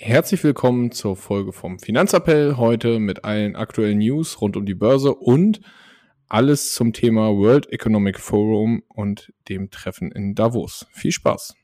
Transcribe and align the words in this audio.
Herzlich 0.00 0.44
willkommen 0.44 0.92
zur 0.92 1.16
Folge 1.16 1.52
vom 1.52 1.80
Finanzappell. 1.80 2.56
Heute 2.56 3.00
mit 3.00 3.24
allen 3.24 3.56
aktuellen 3.56 3.98
News 3.98 4.40
rund 4.40 4.56
um 4.56 4.64
die 4.64 4.76
Börse 4.76 5.12
und 5.12 5.60
alles 6.28 6.72
zum 6.72 6.92
Thema 6.92 7.36
World 7.36 7.72
Economic 7.72 8.20
Forum 8.20 8.84
und 8.86 9.32
dem 9.48 9.70
Treffen 9.70 10.12
in 10.12 10.36
Davos. 10.36 10.86
Viel 10.92 11.10
Spaß! 11.10 11.56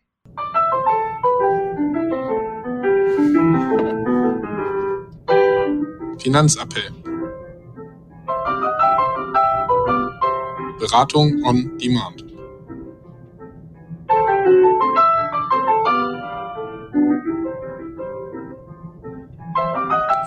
Finanzappell. 6.19 6.91
Beratung 10.81 11.41
on 11.45 11.79
Demand. 11.79 12.34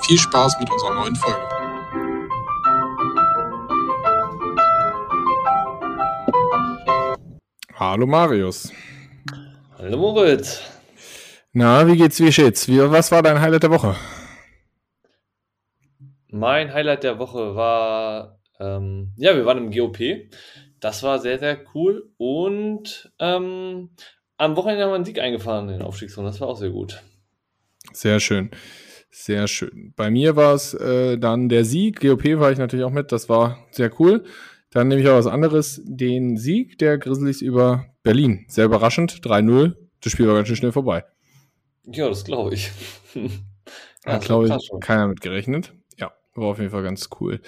Viel 0.07 0.18
Spaß 0.18 0.57
mit 0.61 0.71
unserer 0.71 0.93
neuen 0.93 1.16
Folge. 1.18 1.50
Hallo 7.75 8.07
Marius. 8.07 8.71
Hallo 9.78 9.97
Moritz. 9.97 10.61
Na, 11.52 11.86
wie 11.86 11.97
geht's, 11.97 12.21
wie 12.21 12.32
steht's? 12.32 12.70
Wie, 12.70 12.80
was 12.80 13.11
war 13.11 13.21
dein 13.21 13.42
Highlight 13.42 13.64
der 13.64 13.71
Woche? 13.71 13.97
Mein 16.30 16.74
Highlight 16.74 17.04
der 17.04 17.19
Woche 17.19 17.58
war, 17.58 18.39
ähm, 18.61 19.11
ja, 19.18 19.36
wir 19.36 19.46
waren 19.46 19.58
im 19.58 19.71
GOP. 19.71 20.30
Das 20.80 21.04
war 21.04 21.19
sehr, 21.19 21.38
sehr 21.38 21.60
cool. 21.75 22.10
Und 22.16 23.11
ähm, 23.19 23.89
am 24.38 24.55
Wochenende 24.55 24.83
haben 24.83 24.92
wir 24.92 24.96
einen 24.96 25.05
Sieg 25.05 25.19
eingefahren 25.19 25.68
in 25.68 25.80
den 25.80 25.86
Aufstiegsrunde. 25.86 26.32
Das 26.32 26.39
war 26.39 26.47
auch 26.47 26.58
sehr 26.58 26.69
gut. 26.69 27.04
Sehr 27.92 28.21
schön. 28.21 28.52
Sehr 29.20 29.48
schön. 29.48 29.94
Bei 29.96 30.12
mir 30.12 30.36
war 30.36 30.54
es 30.54 30.76
äh, 30.76 31.18
dann 31.18 31.50
der 31.50 31.66
Sieg. 31.66 32.02
GOP 32.02 32.39
war 32.39 32.52
ich 32.52 32.59
natürlich 32.59 32.86
auch 32.86 32.91
mit. 32.91 33.11
Das 33.11 33.28
war 33.28 33.66
sehr 33.72 33.91
cool. 34.00 34.23
Dann 34.69 34.88
nehme 34.88 35.02
ich 35.02 35.09
auch 35.09 35.17
was 35.17 35.25
anderes. 35.25 35.81
Den 35.83 36.38
Sieg 36.38 36.78
der 36.78 37.00
Grizzlies 37.00 37.41
über 37.41 37.88
Berlin. 38.03 38.45
Sehr 38.47 38.66
überraschend. 38.66 39.25
3-0. 39.25 39.75
Das 40.02 40.11
Spiel 40.11 40.28
war 40.28 40.36
ganz 40.36 40.47
schön 40.47 40.56
schnell 40.56 40.72
vorbei. 40.72 41.03
Ja, 41.86 42.08
das 42.08 42.25
glaube 42.25 42.53
ich. 42.53 42.72
Hat, 44.06 44.23
glaube 44.23 44.47
ich, 44.47 44.72
keiner 44.81 45.08
mit 45.08 45.19
gerechnet. 45.19 45.73
Ja, 45.97 46.13
war 46.36 46.50
auf 46.50 46.59
jeden 46.59 46.72
Fall 46.72 46.84
ganz 46.84 47.09
cool. 47.19 47.41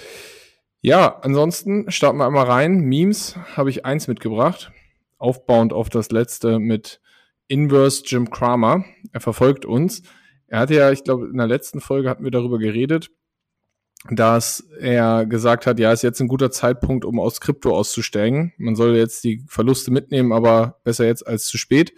Ja, 0.81 1.19
ansonsten 1.21 1.89
starten 1.91 2.17
wir 2.17 2.25
einmal 2.25 2.47
rein. 2.47 2.80
Memes 2.80 3.36
habe 3.55 3.69
ich 3.69 3.86
eins 3.86 4.08
mitgebracht. 4.08 4.71
Aufbauend 5.19 5.71
auf 5.71 5.89
das 5.89 6.09
letzte 6.09 6.58
mit 6.58 6.99
Inverse 7.47 8.03
Jim 8.05 8.31
Kramer. 8.31 8.86
Er 9.11 9.21
verfolgt 9.21 9.65
uns. 9.65 10.02
Er 10.50 10.59
hatte 10.59 10.73
ja, 10.73 10.92
ich 10.92 11.03
glaube, 11.03 11.28
in 11.28 11.38
der 11.38 11.47
letzten 11.47 11.80
Folge 11.80 12.09
hatten 12.09 12.23
wir 12.23 12.31
darüber 12.31 12.58
geredet, 12.58 13.11
dass 14.09 14.67
er 14.80 15.25
gesagt 15.25 15.67
hat, 15.67 15.80
ja, 15.80 15.92
ist 15.92 16.03
jetzt 16.03 16.19
ein 16.22 16.28
guter 16.28 16.52
Zeitpunkt, 16.52 17.05
um 17.05 17.19
aus 17.19 17.39
Krypto 17.39 17.75
auszusteigen. 17.75 18.53
Man 18.58 18.75
soll 18.75 18.95
jetzt 18.95 19.23
die 19.23 19.44
Verluste 19.47 19.92
mitnehmen, 19.92 20.31
aber 20.31 20.80
besser 20.83 21.05
jetzt 21.05 21.27
als 21.27 21.45
zu 21.45 21.58
spät. 21.58 21.94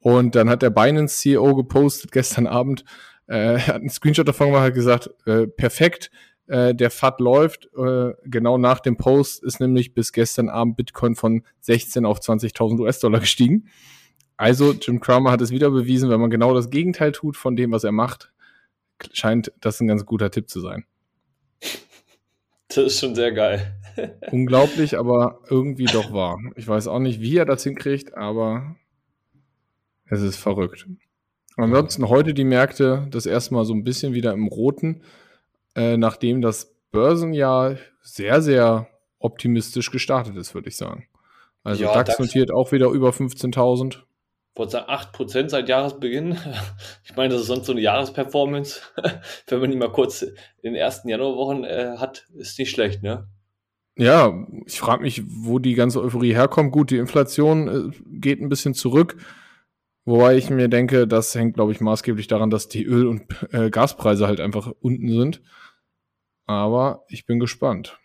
Und 0.00 0.34
dann 0.34 0.50
hat 0.50 0.62
der 0.62 0.70
Binance 0.70 1.18
CEO 1.18 1.54
gepostet 1.54 2.12
gestern 2.12 2.46
Abend, 2.46 2.84
äh, 3.28 3.58
hat 3.58 3.76
einen 3.76 3.88
Screenshot 3.88 4.28
davon 4.28 4.48
gemacht, 4.48 4.64
hat 4.64 4.74
gesagt, 4.74 5.10
äh, 5.26 5.46
perfekt, 5.46 6.10
äh, 6.48 6.74
der 6.74 6.90
FAT 6.90 7.20
läuft. 7.20 7.70
Äh, 7.76 8.12
genau 8.24 8.58
nach 8.58 8.80
dem 8.80 8.96
Post 8.96 9.42
ist 9.44 9.60
nämlich 9.60 9.94
bis 9.94 10.12
gestern 10.12 10.48
Abend 10.48 10.76
Bitcoin 10.76 11.14
von 11.14 11.44
16 11.60 12.04
auf 12.04 12.18
20.000 12.18 12.80
US-Dollar 12.80 13.20
gestiegen. 13.20 13.68
Also 14.36 14.72
Jim 14.72 15.00
Cramer 15.00 15.30
hat 15.30 15.40
es 15.40 15.50
wieder 15.50 15.70
bewiesen, 15.70 16.10
wenn 16.10 16.20
man 16.20 16.30
genau 16.30 16.54
das 16.54 16.70
Gegenteil 16.70 17.12
tut 17.12 17.36
von 17.36 17.56
dem, 17.56 17.72
was 17.72 17.84
er 17.84 17.92
macht, 17.92 18.32
scheint 19.12 19.52
das 19.60 19.80
ein 19.80 19.88
ganz 19.88 20.04
guter 20.06 20.30
Tipp 20.30 20.48
zu 20.48 20.60
sein. 20.60 20.84
Das 22.68 22.78
ist 22.78 23.00
schon 23.00 23.14
sehr 23.14 23.32
geil. 23.32 23.78
Unglaublich, 24.30 24.98
aber 24.98 25.40
irgendwie 25.50 25.84
doch 25.84 26.12
wahr. 26.12 26.38
Ich 26.56 26.66
weiß 26.66 26.86
auch 26.88 27.00
nicht, 27.00 27.20
wie 27.20 27.36
er 27.36 27.44
das 27.44 27.64
hinkriegt, 27.64 28.14
aber 28.14 28.76
es 30.06 30.22
ist 30.22 30.36
verrückt. 30.36 30.86
Ansonsten 31.56 32.08
heute 32.08 32.32
die 32.32 32.44
Märkte 32.44 33.06
das 33.10 33.26
erste 33.26 33.54
Mal 33.54 33.66
so 33.66 33.74
ein 33.74 33.84
bisschen 33.84 34.14
wieder 34.14 34.32
im 34.32 34.46
Roten, 34.46 35.02
äh, 35.74 35.98
nachdem 35.98 36.40
das 36.40 36.74
Börsenjahr 36.90 37.76
sehr, 38.00 38.40
sehr 38.40 38.88
optimistisch 39.18 39.90
gestartet 39.90 40.36
ist, 40.36 40.54
würde 40.54 40.68
ich 40.68 40.76
sagen. 40.76 41.06
Also 41.62 41.84
ja, 41.84 41.92
DAX, 41.92 42.08
DAX 42.08 42.18
notiert 42.18 42.50
auch 42.50 42.72
wieder 42.72 42.88
über 42.88 43.10
15.000 43.10 44.00
wollte 44.54 44.72
sagen, 44.72 44.90
8% 44.90 45.48
seit 45.48 45.68
Jahresbeginn. 45.68 46.38
Ich 47.04 47.16
meine, 47.16 47.34
das 47.34 47.42
ist 47.42 47.48
sonst 47.48 47.66
so 47.66 47.72
eine 47.72 47.80
Jahresperformance. 47.82 48.80
Wenn 49.46 49.60
man 49.60 49.70
die 49.70 49.76
mal 49.76 49.92
kurz 49.92 50.22
in 50.22 50.34
den 50.62 50.74
ersten 50.74 51.08
Januarwochen 51.08 51.64
äh, 51.64 51.96
hat, 51.98 52.26
ist 52.34 52.58
nicht 52.58 52.70
schlecht, 52.70 53.02
ne? 53.02 53.28
Ja, 53.96 54.46
ich 54.64 54.80
frage 54.80 55.02
mich, 55.02 55.22
wo 55.26 55.58
die 55.58 55.74
ganze 55.74 56.00
Euphorie 56.00 56.32
herkommt. 56.32 56.72
Gut, 56.72 56.90
die 56.90 56.96
Inflation 56.96 57.68
äh, 57.68 57.94
geht 58.06 58.40
ein 58.40 58.48
bisschen 58.48 58.72
zurück. 58.72 59.16
Wobei 60.04 60.36
ich 60.36 60.50
mir 60.50 60.68
denke, 60.68 61.06
das 61.06 61.34
hängt, 61.34 61.54
glaube 61.54 61.72
ich, 61.72 61.80
maßgeblich 61.80 62.26
daran, 62.26 62.50
dass 62.50 62.68
die 62.68 62.84
Öl- 62.84 63.06
und 63.06 63.22
äh, 63.52 63.70
Gaspreise 63.70 64.26
halt 64.26 64.40
einfach 64.40 64.72
unten 64.80 65.08
sind. 65.08 65.42
Aber 66.46 67.04
ich 67.08 67.26
bin 67.26 67.38
gespannt, 67.38 67.98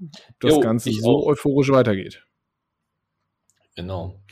ob 0.00 0.10
das 0.40 0.54
jo, 0.54 0.60
Ganze 0.60 0.90
so 0.92 1.18
auch. 1.18 1.26
euphorisch 1.26 1.70
weitergeht. 1.70 2.24
Genau. 3.76 4.22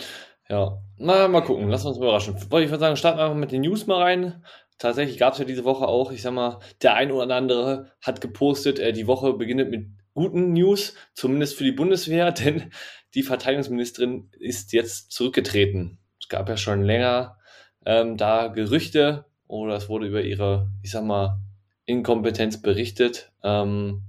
Ja, 0.52 0.82
na, 0.98 1.28
mal 1.28 1.40
gucken, 1.40 1.70
lass 1.70 1.86
uns 1.86 1.96
überraschen. 1.96 2.36
Ich 2.36 2.50
würde 2.50 2.78
sagen, 2.78 2.96
starten 2.96 3.18
wir 3.18 3.24
einfach 3.24 3.38
mit 3.38 3.52
den 3.52 3.62
News 3.62 3.86
mal 3.86 4.02
rein. 4.02 4.44
Tatsächlich 4.76 5.16
gab 5.16 5.32
es 5.32 5.38
ja 5.38 5.46
diese 5.46 5.64
Woche 5.64 5.88
auch, 5.88 6.12
ich 6.12 6.20
sag 6.20 6.34
mal, 6.34 6.58
der 6.82 6.94
ein 6.94 7.10
oder 7.10 7.34
andere 7.34 7.90
hat 8.02 8.20
gepostet, 8.20 8.78
äh, 8.78 8.92
die 8.92 9.06
Woche 9.06 9.32
beginnt 9.32 9.70
mit 9.70 9.86
guten 10.12 10.52
News, 10.52 10.94
zumindest 11.14 11.56
für 11.56 11.64
die 11.64 11.72
Bundeswehr, 11.72 12.32
denn 12.32 12.70
die 13.14 13.22
Verteidigungsministerin 13.22 14.28
ist 14.38 14.74
jetzt 14.74 15.10
zurückgetreten. 15.12 15.98
Es 16.20 16.28
gab 16.28 16.50
ja 16.50 16.58
schon 16.58 16.82
länger 16.82 17.38
ähm, 17.86 18.18
da 18.18 18.48
Gerüchte 18.48 19.24
oder 19.46 19.76
es 19.76 19.88
wurde 19.88 20.06
über 20.06 20.20
ihre, 20.20 20.68
ich 20.82 20.90
sag 20.90 21.02
mal, 21.02 21.40
Inkompetenz 21.86 22.60
berichtet. 22.60 23.32
Ähm, 23.42 24.02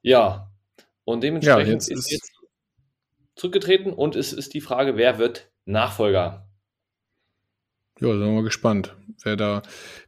ja, 0.00 0.50
und 1.04 1.22
dementsprechend 1.22 1.66
ja, 1.66 1.72
jetzt 1.74 1.90
ist, 1.90 2.06
ist 2.06 2.10
jetzt 2.10 2.32
zurückgetreten 3.36 3.92
und 3.92 4.16
es 4.16 4.32
ist 4.32 4.54
die 4.54 4.62
Frage, 4.62 4.96
wer 4.96 5.18
wird 5.18 5.50
Nachfolger. 5.64 6.46
Ja, 8.00 8.08
sind 8.08 8.20
wir 8.20 8.32
mal 8.32 8.42
gespannt, 8.42 8.96
wer 9.22 9.36
da, 9.36 9.62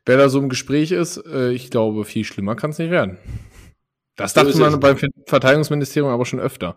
wer 0.04 0.16
da 0.16 0.28
so 0.28 0.40
im 0.40 0.48
Gespräch 0.48 0.90
ist. 0.90 1.18
Äh, 1.18 1.52
ich 1.52 1.70
glaube, 1.70 2.04
viel 2.04 2.24
schlimmer 2.24 2.56
kann 2.56 2.70
es 2.70 2.78
nicht 2.78 2.90
werden. 2.90 3.18
Das 4.16 4.34
so 4.34 4.42
dachte 4.42 4.58
man 4.58 4.80
beim 4.80 4.98
Verteidigungsministerium 5.26 6.10
aber 6.10 6.24
schon 6.24 6.40
öfter. 6.40 6.76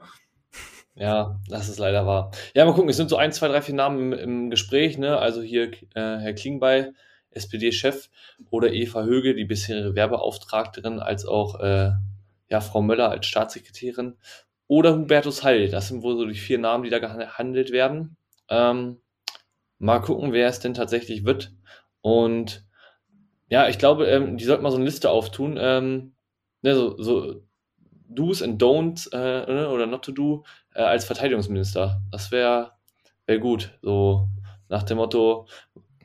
Ja, 0.96 1.40
das 1.48 1.70
ist 1.70 1.80
leider 1.80 2.06
wahr. 2.06 2.32
Ja, 2.54 2.66
mal 2.66 2.74
gucken, 2.74 2.90
es 2.90 2.98
sind 2.98 3.10
so 3.10 3.16
ein, 3.16 3.32
zwei, 3.32 3.48
drei, 3.48 3.62
vier 3.62 3.76
Namen 3.76 4.12
im, 4.12 4.20
im 4.20 4.50
Gespräch, 4.50 4.98
ne? 4.98 5.18
Also 5.18 5.42
hier 5.42 5.72
äh, 5.72 6.18
Herr 6.18 6.34
Klingbeil, 6.34 6.94
SPD-Chef, 7.32 8.10
oder 8.50 8.74
Eva 8.74 9.04
Höge, 9.04 9.34
die 9.34 9.46
bisherige 9.46 9.96
Werbeauftragterin, 9.96 11.00
als 11.00 11.26
auch 11.26 11.60
äh, 11.62 11.92
ja, 12.50 12.62
Frau 12.62 12.82
Möller 12.82 13.10
als 13.10 13.28
Staatssekretärin, 13.28 14.18
oder 14.68 14.96
Hubertus 14.96 15.44
Heil. 15.44 15.70
Das 15.70 15.88
sind 15.88 16.04
wohl 16.04 16.18
so 16.18 16.26
die 16.26 16.36
vier 16.36 16.60
Namen, 16.60 16.84
die 16.84 16.90
da 16.90 17.00
gehandelt 17.00 17.72
werden. 17.72 18.18
Ähm, 18.50 19.02
mal 19.78 20.00
gucken, 20.00 20.34
wer 20.34 20.48
es 20.48 20.60
denn 20.60 20.74
tatsächlich 20.74 21.26
wird. 21.26 21.54
Und 22.02 22.66
ja, 23.50 23.68
ich 23.68 23.78
glaube, 23.78 24.08
ähm, 24.08 24.38
die 24.38 24.46
sollten 24.46 24.64
mal 24.64 24.72
so 24.72 24.78
eine 24.78 24.86
Liste 24.86 25.10
auftun. 25.10 25.58
Ähm, 25.60 26.14
ne, 26.62 26.76
so, 26.76 27.02
so 27.02 27.42
Do's 28.08 28.42
and 28.42 28.62
Don'ts 28.62 29.12
äh, 29.12 29.52
ne, 29.52 29.70
oder 29.70 29.86
Not 29.86 30.06
to 30.06 30.12
Do 30.12 30.44
äh, 30.74 30.82
als 30.82 31.06
Verteidigungsminister. 31.06 32.02
Das 32.12 32.32
wäre 32.32 32.74
wär 33.26 33.40
gut. 33.40 33.78
So 33.82 34.28
nach 34.68 34.84
dem 34.84 34.98
Motto, 34.98 35.48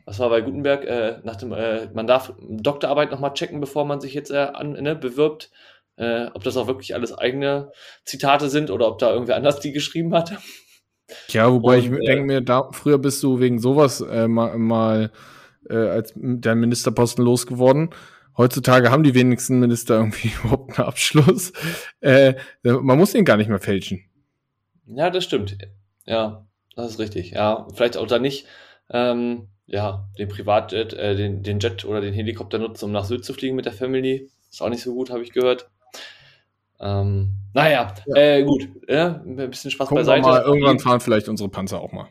was 0.04 0.19
war 0.19 0.31
bei 0.31 0.41
Gutenberg? 0.41 0.84
Äh, 0.84 1.21
nach 1.25 1.37
dem, 1.37 1.53
äh, 1.53 1.88
man 1.93 2.06
darf 2.06 2.33
Doktorarbeit 2.38 3.10
nochmal 3.10 3.34
checken, 3.34 3.60
bevor 3.60 3.84
man 3.84 4.01
sich 4.01 4.15
jetzt 4.15 4.30
äh, 4.30 4.51
an, 4.53 4.72
ne, 4.72 4.95
bewirbt. 4.95 5.51
Äh, 5.97 6.27
ob 6.34 6.42
das 6.42 6.57
auch 6.57 6.66
wirklich 6.66 6.95
alles 6.95 7.16
eigene 7.16 7.71
Zitate 8.04 8.48
sind 8.48 8.71
oder 8.71 8.89
ob 8.89 8.98
da 8.98 9.13
irgendwer 9.13 9.36
anders 9.36 9.60
die 9.60 9.72
geschrieben 9.72 10.13
hat. 10.15 10.33
Ja, 11.28 11.51
wobei 11.51 11.78
und, 11.78 11.84
ich 11.84 11.91
äh, 11.91 12.04
denke 12.04 12.24
mir, 12.24 12.41
da, 12.41 12.71
früher 12.72 12.98
bist 12.98 13.22
du 13.22 13.41
wegen 13.41 13.59
sowas 13.59 14.01
äh, 14.01 14.28
mal, 14.28 14.59
mal 14.59 15.12
äh, 15.68 15.74
als 15.77 16.12
dein 16.16 16.59
Ministerposten 16.59 17.24
losgeworden. 17.24 17.91
Heutzutage 18.36 18.91
haben 18.91 19.04
die 19.04 19.15
wenigsten 19.15 19.60
Minister 19.60 19.95
irgendwie 19.98 20.33
überhaupt 20.42 20.78
einen 20.78 20.89
Abschluss. 20.89 21.53
Äh, 22.01 22.34
man 22.62 22.98
muss 22.98 23.15
ihn 23.15 23.24
gar 23.24 23.36
nicht 23.36 23.48
mehr 23.48 23.60
fälschen. 23.60 24.04
Ja, 24.86 25.10
das 25.10 25.24
stimmt. 25.24 25.56
Ja, 26.04 26.47
das 26.77 26.92
ist 26.92 26.98
richtig. 26.98 27.30
Ja, 27.30 27.66
vielleicht 27.74 27.97
auch 27.97 28.07
da 28.07 28.18
nicht 28.18 28.47
ähm, 28.91 29.48
ja, 29.66 30.09
den 30.18 30.28
Privatjet, 30.28 30.92
äh, 30.92 31.16
den, 31.16 31.42
den 31.42 31.59
Jet 31.59 31.84
oder 31.84 32.00
den 32.00 32.12
Helikopter 32.15 32.59
nutzen, 32.59 32.86
um 32.86 32.92
nach 32.92 33.04
Süd 33.04 33.24
zu 33.24 33.33
fliegen 33.33 33.57
mit 33.57 33.65
der 33.65 33.72
Family. 33.72 34.30
Ist 34.50 34.62
auch 34.62 34.68
nicht 34.68 34.83
so 34.83 34.95
gut, 34.95 35.10
habe 35.10 35.22
ich 35.22 35.33
gehört. 35.33 35.71
Ähm, 36.80 37.36
naja, 37.53 37.94
ja. 38.06 38.16
äh, 38.16 38.42
gut. 38.42 38.68
Ja, 38.88 39.22
ein 39.24 39.36
bisschen 39.36 39.71
Spaß 39.71 39.88
Gucken 39.88 40.04
beiseite. 40.04 40.22
mal, 40.22 40.42
irgendwann 40.42 40.78
fahren 40.78 41.00
vielleicht 41.00 41.28
unsere 41.28 41.48
Panzer 41.48 41.80
auch 41.80 41.92
mal. 41.92 42.09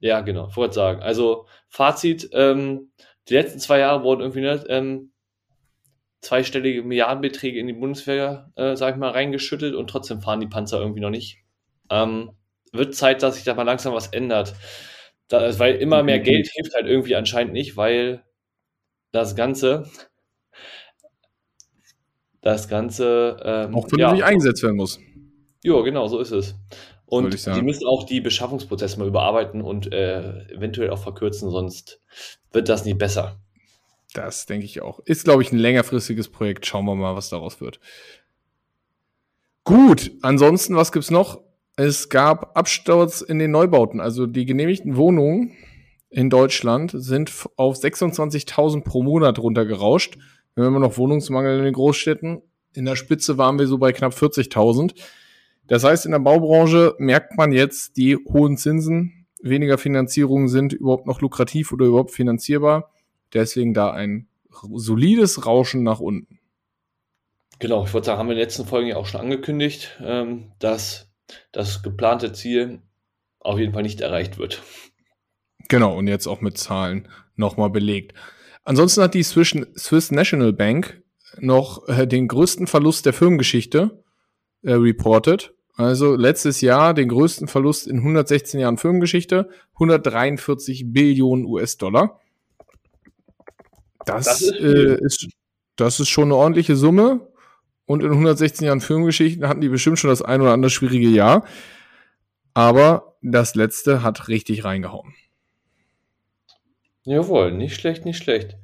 Ja, 0.00 0.20
genau, 0.20 0.54
wollte 0.56 0.74
sagen. 0.74 1.00
Also 1.02 1.46
Fazit, 1.68 2.28
ähm, 2.32 2.90
die 3.28 3.34
letzten 3.34 3.60
zwei 3.60 3.78
Jahre 3.78 4.02
wurden 4.02 4.20
irgendwie 4.20 4.40
ne, 4.40 4.64
ähm, 4.68 5.12
zweistellige 6.20 6.82
Milliardenbeträge 6.82 7.58
in 7.58 7.66
die 7.66 7.72
Bundeswehr, 7.72 8.50
äh, 8.56 8.76
sag 8.76 8.94
ich 8.94 9.00
mal, 9.00 9.10
reingeschüttet 9.10 9.74
und 9.74 9.88
trotzdem 9.88 10.20
fahren 10.20 10.40
die 10.40 10.46
Panzer 10.48 10.80
irgendwie 10.80 11.00
noch 11.00 11.10
nicht. 11.10 11.38
Ähm, 11.90 12.32
wird 12.72 12.94
Zeit, 12.94 13.22
dass 13.22 13.36
sich 13.36 13.44
da 13.44 13.54
mal 13.54 13.64
langsam 13.64 13.94
was 13.94 14.08
ändert. 14.08 14.54
Das, 15.28 15.58
weil 15.58 15.76
immer 15.76 16.02
mehr. 16.02 16.20
Geld 16.20 16.48
hilft 16.52 16.74
halt 16.74 16.86
irgendwie 16.86 17.16
anscheinend 17.16 17.52
nicht, 17.52 17.76
weil 17.76 18.24
das 19.12 19.36
Ganze, 19.36 19.88
das 22.42 22.68
Ganze 22.68 23.36
ähm, 23.42 23.74
auch 23.74 23.88
vernünftig 23.88 24.20
ja, 24.20 24.26
eingesetzt 24.26 24.62
werden 24.62 24.76
muss. 24.76 25.00
Ja, 25.62 25.80
genau, 25.80 26.08
so 26.08 26.18
ist 26.18 26.32
es. 26.32 26.56
Und 27.06 27.38
sie 27.38 27.62
müssen 27.62 27.86
auch 27.86 28.04
die 28.04 28.20
Beschaffungsprozesse 28.20 28.98
mal 28.98 29.06
überarbeiten 29.06 29.60
und 29.60 29.92
äh, 29.92 30.46
eventuell 30.48 30.90
auch 30.90 30.98
verkürzen, 30.98 31.50
sonst 31.50 32.00
wird 32.52 32.68
das 32.68 32.84
nicht 32.84 32.98
besser. 32.98 33.38
Das 34.14 34.46
denke 34.46 34.66
ich 34.66 34.82
auch. 34.82 35.00
Ist, 35.00 35.24
glaube 35.24 35.42
ich, 35.42 35.52
ein 35.52 35.58
längerfristiges 35.58 36.28
Projekt. 36.28 36.66
Schauen 36.66 36.84
wir 36.84 36.94
mal, 36.94 37.14
was 37.14 37.30
daraus 37.30 37.60
wird. 37.60 37.80
Gut, 39.64 40.10
ansonsten, 40.22 40.74
was 40.74 40.90
gibt 40.90 41.04
es 41.04 41.10
noch? 41.10 41.40
Es 41.76 42.08
gab 42.08 42.56
Absturz 42.58 43.20
in 43.20 43.38
den 43.38 43.50
Neubauten. 43.50 44.00
Also 44.00 44.26
die 44.26 44.44
genehmigten 44.44 44.96
Wohnungen 44.96 45.52
in 46.10 46.28
Deutschland 46.28 46.92
sind 46.94 47.32
auf 47.56 47.76
26.000 47.76 48.84
pro 48.84 49.02
Monat 49.02 49.38
runtergerauscht. 49.38 50.18
Wir 50.54 50.64
haben 50.64 50.74
immer 50.74 50.86
noch 50.86 50.98
Wohnungsmangel 50.98 51.58
in 51.58 51.64
den 51.64 51.74
Großstädten. 51.74 52.42
In 52.74 52.84
der 52.84 52.96
Spitze 52.96 53.38
waren 53.38 53.58
wir 53.58 53.66
so 53.66 53.78
bei 53.78 53.92
knapp 53.92 54.12
40.000. 54.12 54.94
Das 55.66 55.84
heißt, 55.84 56.06
in 56.06 56.12
der 56.12 56.18
Baubranche 56.18 56.94
merkt 56.98 57.36
man 57.36 57.52
jetzt, 57.52 57.96
die 57.96 58.16
hohen 58.16 58.56
Zinsen, 58.56 59.26
weniger 59.40 59.78
Finanzierungen 59.78 60.48
sind 60.48 60.72
überhaupt 60.72 61.06
noch 61.06 61.20
lukrativ 61.20 61.72
oder 61.72 61.86
überhaupt 61.86 62.10
finanzierbar. 62.10 62.90
Deswegen 63.32 63.72
da 63.72 63.90
ein 63.90 64.28
solides 64.50 65.46
Rauschen 65.46 65.82
nach 65.82 66.00
unten. 66.00 66.38
Genau, 67.58 67.84
ich 67.84 67.94
würde 67.94 68.06
sagen, 68.06 68.18
haben 68.18 68.26
wir 68.26 68.32
in 68.32 68.38
den 68.38 68.44
letzten 68.44 68.66
Folgen 68.66 68.88
ja 68.88 68.96
auch 68.96 69.06
schon 69.06 69.20
angekündigt, 69.20 69.98
ähm, 70.02 70.52
dass 70.58 71.10
das 71.52 71.82
geplante 71.82 72.32
Ziel 72.32 72.82
auf 73.38 73.58
jeden 73.58 73.72
Fall 73.72 73.82
nicht 73.82 74.00
erreicht 74.00 74.38
wird. 74.38 74.62
Genau, 75.68 75.96
und 75.96 76.08
jetzt 76.08 76.26
auch 76.26 76.40
mit 76.40 76.58
Zahlen 76.58 77.08
nochmal 77.36 77.70
belegt. 77.70 78.14
Ansonsten 78.64 79.02
hat 79.02 79.14
die 79.14 79.22
Swiss, 79.22 80.10
National 80.10 80.52
Bank 80.52 81.02
noch 81.38 81.88
äh, 81.88 82.06
den 82.06 82.28
größten 82.28 82.66
Verlust 82.66 83.06
der 83.06 83.12
Firmengeschichte 83.12 84.02
äh, 84.62 84.74
reported. 84.74 85.54
Also 85.74 86.14
letztes 86.14 86.60
Jahr 86.60 86.94
den 86.94 87.08
größten 87.08 87.48
Verlust 87.48 87.86
in 87.86 87.98
116 87.98 88.60
Jahren 88.60 88.76
Firmengeschichte, 88.76 89.48
143 89.74 90.92
Billionen 90.92 91.46
US-Dollar. 91.46 92.20
Das, 94.04 94.24
das, 94.26 94.42
ist, 94.42 94.52
äh, 94.60 94.98
ist, 95.00 95.28
das 95.76 96.00
ist 96.00 96.08
schon 96.08 96.24
eine 96.24 96.36
ordentliche 96.36 96.76
Summe. 96.76 97.28
Und 97.84 98.02
in 98.02 98.10
116 98.10 98.66
Jahren 98.66 98.80
Filmgeschichten 98.80 99.48
hatten 99.48 99.60
die 99.60 99.68
bestimmt 99.68 99.98
schon 99.98 100.10
das 100.10 100.22
ein 100.22 100.40
oder 100.40 100.52
andere 100.52 100.70
schwierige 100.70 101.08
Jahr. 101.08 101.44
Aber 102.54 103.16
das 103.22 103.54
letzte 103.54 104.02
hat 104.02 104.28
richtig 104.28 104.64
reingehauen. 104.64 105.14
Jawohl, 107.04 107.52
nicht 107.52 107.74
schlecht, 107.74 108.04
nicht 108.04 108.22
schlecht. 108.22 108.56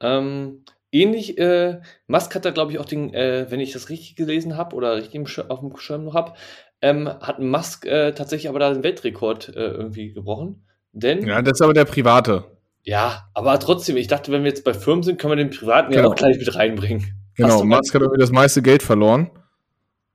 Ähm, 0.00 0.64
ähnlich, 0.92 1.38
äh, 1.38 1.80
Musk 2.06 2.34
hat 2.34 2.44
da, 2.44 2.50
glaube 2.50 2.72
ich, 2.72 2.78
auch 2.78 2.84
den, 2.84 3.14
äh, 3.14 3.46
wenn 3.50 3.60
ich 3.60 3.72
das 3.72 3.88
richtig 3.88 4.16
gelesen 4.16 4.56
habe 4.56 4.74
oder 4.74 4.96
richtig 4.96 5.40
auf 5.48 5.60
dem 5.60 5.76
Schirm 5.76 6.04
noch 6.04 6.14
habe, 6.14 6.34
ähm, 6.80 7.08
hat 7.08 7.40
Musk 7.40 7.86
äh, 7.86 8.12
tatsächlich 8.12 8.48
aber 8.48 8.58
da 8.58 8.72
den 8.72 8.82
Weltrekord 8.82 9.48
äh, 9.50 9.68
irgendwie 9.68 10.12
gebrochen. 10.12 10.64
Denn, 10.92 11.26
ja, 11.26 11.42
das 11.42 11.58
ist 11.58 11.62
aber 11.62 11.74
der 11.74 11.84
private. 11.84 12.44
Ja, 12.82 13.28
aber 13.34 13.58
trotzdem, 13.58 13.96
ich 13.96 14.06
dachte, 14.06 14.32
wenn 14.32 14.42
wir 14.42 14.50
jetzt 14.50 14.64
bei 14.64 14.74
Firmen 14.74 15.02
sind, 15.02 15.20
können 15.20 15.32
wir 15.32 15.36
den 15.36 15.50
privaten 15.50 15.90
genau. 15.90 16.04
ja 16.04 16.08
auch 16.08 16.14
gleich 16.14 16.38
mit 16.38 16.54
reinbringen. 16.54 17.04
Genau, 17.34 17.62
Musk 17.64 17.94
hat 17.94 18.02
irgendwie 18.02 18.20
das 18.20 18.32
meiste 18.32 18.62
Geld 18.62 18.82
verloren. 18.82 19.30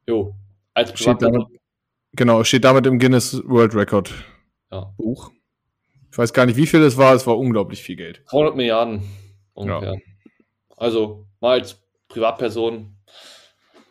Jo, 0.07 0.35
als 0.73 0.91
Privatperson. 0.91 1.47
Genau, 2.15 2.43
steht 2.43 2.63
damit 2.63 2.85
im 2.85 2.99
Guinness 2.99 3.41
World 3.45 3.75
Record 3.75 4.13
ja. 4.71 4.93
Buch. 4.97 5.31
Ich 6.13 6.17
weiß 6.19 6.31
gar 6.31 6.45
nicht, 6.45 6.57
wie 6.57 6.67
viel 6.67 6.83
es 6.83 6.95
war, 6.95 7.15
es 7.15 7.25
war 7.25 7.39
unglaublich 7.39 7.81
viel 7.81 7.95
Geld. 7.95 8.21
300 8.29 8.55
Milliarden 8.55 9.01
ungefähr. 9.55 9.93
Ja. 9.93 9.99
Also, 10.77 11.25
mal 11.39 11.59
als 11.59 11.81
Privatperson. 12.07 12.95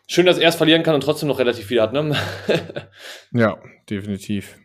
Schön, 0.07 0.25
dass 0.25 0.37
er 0.37 0.47
es 0.47 0.55
verlieren 0.55 0.83
kann 0.83 0.95
und 0.95 1.01
trotzdem 1.01 1.27
noch 1.27 1.39
relativ 1.39 1.65
viel 1.65 1.81
hat, 1.81 1.91
ne? 1.91 2.15
ja, 3.33 3.57
definitiv. 3.89 4.55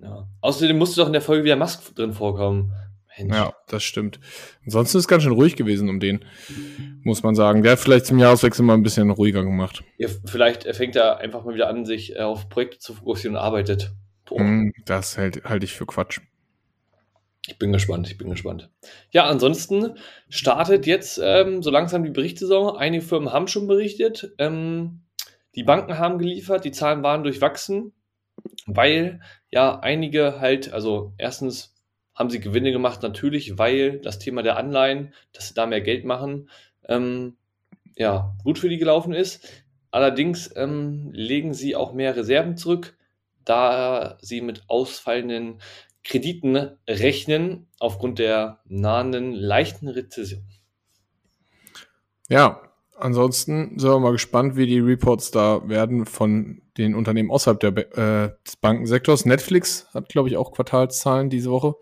Ja. 0.00 0.26
Außerdem 0.40 0.76
musste 0.76 1.00
doch 1.00 1.06
in 1.06 1.12
der 1.12 1.22
Folge 1.22 1.44
wieder 1.44 1.54
Musk 1.54 1.94
drin 1.94 2.12
vorkommen. 2.12 2.72
Mensch. 3.16 3.36
Ja, 3.36 3.54
das 3.68 3.84
stimmt. 3.84 4.18
Ansonsten 4.64 4.98
ist 4.98 5.04
es 5.04 5.08
ganz 5.08 5.22
schön 5.22 5.32
ruhig 5.32 5.54
gewesen 5.54 5.88
um 5.88 6.00
den, 6.00 6.24
muss 7.04 7.22
man 7.22 7.36
sagen. 7.36 7.62
Der 7.62 7.72
hat 7.72 7.78
vielleicht 7.78 8.06
zum 8.06 8.18
Jahreswechsel 8.18 8.64
mal 8.64 8.74
ein 8.74 8.82
bisschen 8.82 9.10
ruhiger 9.10 9.44
gemacht. 9.44 9.84
Ja, 9.98 10.08
vielleicht 10.24 10.64
fängt 10.74 10.96
er 10.96 11.18
einfach 11.18 11.44
mal 11.44 11.54
wieder 11.54 11.68
an, 11.68 11.84
sich 11.84 12.16
äh, 12.16 12.22
auf 12.22 12.48
Projekte 12.48 12.80
zu 12.80 12.94
fokussieren 12.94 13.36
und 13.36 13.42
arbeitet. 13.42 13.92
Mm, 14.28 14.70
das 14.84 15.16
halte 15.16 15.44
halt 15.44 15.62
ich 15.62 15.72
für 15.72 15.86
Quatsch. 15.86 16.18
Ich 17.46 17.58
bin 17.58 17.72
gespannt, 17.72 18.08
ich 18.08 18.18
bin 18.18 18.28
gespannt. 18.28 18.70
Ja, 19.12 19.26
ansonsten 19.26 19.96
startet 20.28 20.86
jetzt 20.86 21.20
ähm, 21.22 21.62
so 21.62 21.70
langsam 21.70 22.02
die 22.02 22.10
Berichtssaison. 22.10 22.76
Einige 22.76 23.04
Firmen 23.04 23.32
haben 23.32 23.46
schon 23.46 23.68
berichtet. 23.68 24.32
Ähm, 24.38 25.02
die 25.54 25.62
Banken 25.62 25.98
haben 25.98 26.18
geliefert, 26.18 26.64
die 26.64 26.72
Zahlen 26.72 27.02
waren 27.02 27.22
durchwachsen, 27.22 27.92
weil 28.66 29.20
ja 29.50 29.78
einige 29.78 30.40
halt, 30.40 30.72
also 30.72 31.14
erstens 31.18 31.74
haben 32.14 32.30
sie 32.30 32.40
Gewinne 32.40 32.72
gemacht, 32.72 33.02
natürlich, 33.02 33.58
weil 33.58 34.00
das 34.00 34.18
Thema 34.18 34.42
der 34.42 34.56
Anleihen, 34.56 35.14
dass 35.32 35.48
sie 35.48 35.54
da 35.54 35.66
mehr 35.66 35.80
Geld 35.80 36.04
machen, 36.04 36.50
ähm, 36.88 37.36
ja, 37.96 38.34
gut 38.42 38.58
für 38.58 38.68
die 38.68 38.78
gelaufen 38.78 39.14
ist. 39.14 39.48
Allerdings 39.90 40.52
ähm, 40.56 41.10
legen 41.12 41.54
sie 41.54 41.76
auch 41.76 41.92
mehr 41.92 42.16
Reserven 42.16 42.56
zurück, 42.56 42.96
da 43.44 44.18
sie 44.20 44.40
mit 44.40 44.64
ausfallenden 44.66 45.60
Krediten 46.06 46.70
rechnen 46.88 47.66
aufgrund 47.80 48.18
der 48.18 48.60
nahenden 48.64 49.32
leichten 49.32 49.88
Rezession. 49.88 50.44
Ja, 52.28 52.62
ansonsten 52.96 53.78
sind 53.78 53.90
wir 53.90 53.98
mal 53.98 54.12
gespannt, 54.12 54.56
wie 54.56 54.66
die 54.66 54.78
Reports 54.78 55.30
da 55.32 55.68
werden 55.68 56.06
von 56.06 56.62
den 56.76 56.94
Unternehmen 56.94 57.30
außerhalb 57.30 57.58
der, 57.58 57.76
äh, 57.76 58.30
des 58.44 58.56
Bankensektors. 58.56 59.24
Netflix 59.24 59.88
hat, 59.94 60.08
glaube 60.08 60.28
ich, 60.28 60.36
auch 60.36 60.52
Quartalszahlen 60.52 61.28
diese 61.28 61.50
Woche. 61.50 61.74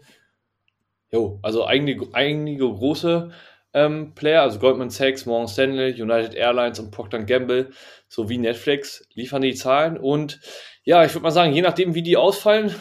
Jo, 1.10 1.38
also 1.42 1.64
einige, 1.64 2.08
einige 2.14 2.64
große 2.64 3.30
ähm, 3.74 4.14
Player, 4.14 4.42
also 4.42 4.58
Goldman 4.58 4.90
Sachs, 4.90 5.26
Morgan 5.26 5.48
Stanley, 5.48 6.00
United 6.00 6.34
Airlines 6.34 6.78
und 6.78 6.90
Procter 6.92 7.22
Gamble 7.22 7.70
sowie 8.08 8.38
Netflix 8.38 9.06
liefern 9.14 9.42
die 9.42 9.54
Zahlen. 9.54 9.98
Und 9.98 10.40
ja, 10.84 11.04
ich 11.04 11.12
würde 11.12 11.24
mal 11.24 11.30
sagen, 11.30 11.52
je 11.52 11.62
nachdem, 11.62 11.94
wie 11.94 12.02
die 12.02 12.16
ausfallen, 12.16 12.74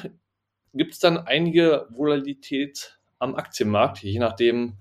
gibt 0.73 0.93
es 0.93 0.99
dann 0.99 1.17
einige 1.17 1.87
Volatilität 1.89 2.99
am 3.19 3.35
Aktienmarkt, 3.35 4.03
je 4.03 4.19
nachdem, 4.19 4.77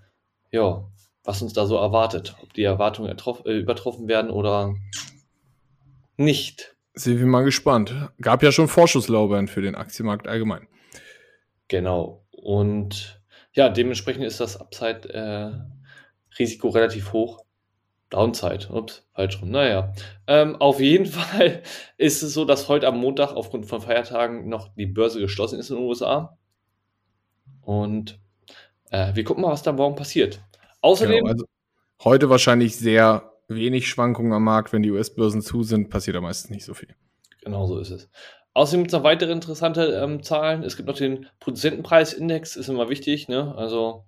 ja, 0.51 0.85
was 1.25 1.43
uns 1.43 1.53
da 1.53 1.67
so 1.67 1.77
erwartet. 1.77 2.35
Ob 2.43 2.53
die 2.55 2.65
Erwartungen 2.65 3.17
äh, 3.45 3.59
übertroffen 3.59 4.09
werden 4.09 4.31
oder 4.31 4.75
nicht. 6.17 6.75
Sind 6.95 7.19
wir 7.19 7.27
mal 7.27 7.45
gespannt. 7.45 7.95
Gab 8.21 8.43
ja 8.43 8.53
schon 8.53 8.69
Vorschusslaubein 8.69 9.49
für 9.49 9.63
den 9.63 9.75
Aktienmarkt 9.75 10.29
allgemein. 10.29 10.69
Genau. 11.69 12.27
Und 12.31 13.23
ja, 13.55 13.69
dementsprechend 13.69 14.25
ist 14.25 14.41
das 14.41 14.59
Upside-Risiko 14.61 16.69
äh, 16.69 16.73
relativ 16.73 17.13
hoch. 17.13 17.45
Downside, 18.13 18.69
ups, 18.71 19.07
falsch 19.15 19.41
rum. 19.41 19.51
Naja, 19.51 19.93
ähm, 20.27 20.57
auf 20.57 20.81
jeden 20.81 21.07
Fall 21.07 21.63
ist 21.97 22.23
es 22.23 22.35
so, 22.35 22.45
dass 22.45 22.69
heute 22.69 22.87
am 22.87 22.99
Montag 22.99 23.33
aufgrund 23.33 23.67
von 23.67 23.81
Feiertagen 23.81 24.49
noch 24.49 24.69
die 24.75 24.87
Börse 24.87 25.19
geschlossen 25.19 25.59
ist 25.59 25.71
in 25.71 25.77
den 25.77 25.85
USA. 25.87 26.37
Und 27.63 28.21
äh, 28.91 29.15
wir 29.15 29.25
gucken 29.25 29.43
mal, 29.43 29.51
was 29.51 29.63
da 29.63 29.73
morgen 29.73 29.97
passiert. 29.97 30.41
Außerdem. 30.83 31.19
Genau, 31.19 31.31
also 31.31 31.47
heute 32.05 32.29
wahrscheinlich 32.29 32.77
sehr 32.77 33.33
wenig 33.49 33.89
Schwankungen 33.89 34.33
am 34.33 34.45
Markt. 34.45 34.73
Wenn 34.73 34.83
die 34.83 34.91
US-Börsen 34.91 35.41
zu 35.41 35.63
sind, 35.63 35.89
passiert 35.89 36.17
da 36.17 36.21
meistens 36.21 36.51
nicht 36.51 36.65
so 36.65 36.75
viel. 36.75 36.95
Genau 37.43 37.67
so 37.67 37.79
ist 37.79 37.91
es. 37.91 38.11
Außerdem 38.55 38.83
gibt 38.83 38.93
es 38.93 38.99
noch 38.99 39.05
weitere 39.05 39.33
interessante 39.33 39.87
ähm, 40.03 40.23
Zahlen. 40.23 40.63
Es 40.63 40.77
gibt 40.77 40.89
noch 40.89 40.97
den 40.97 41.27
Produzentenpreisindex, 41.41 42.57
ist 42.57 42.69
immer 42.69 42.91
wichtig. 42.91 43.29
Ne? 43.29 43.55
Also 43.57 44.05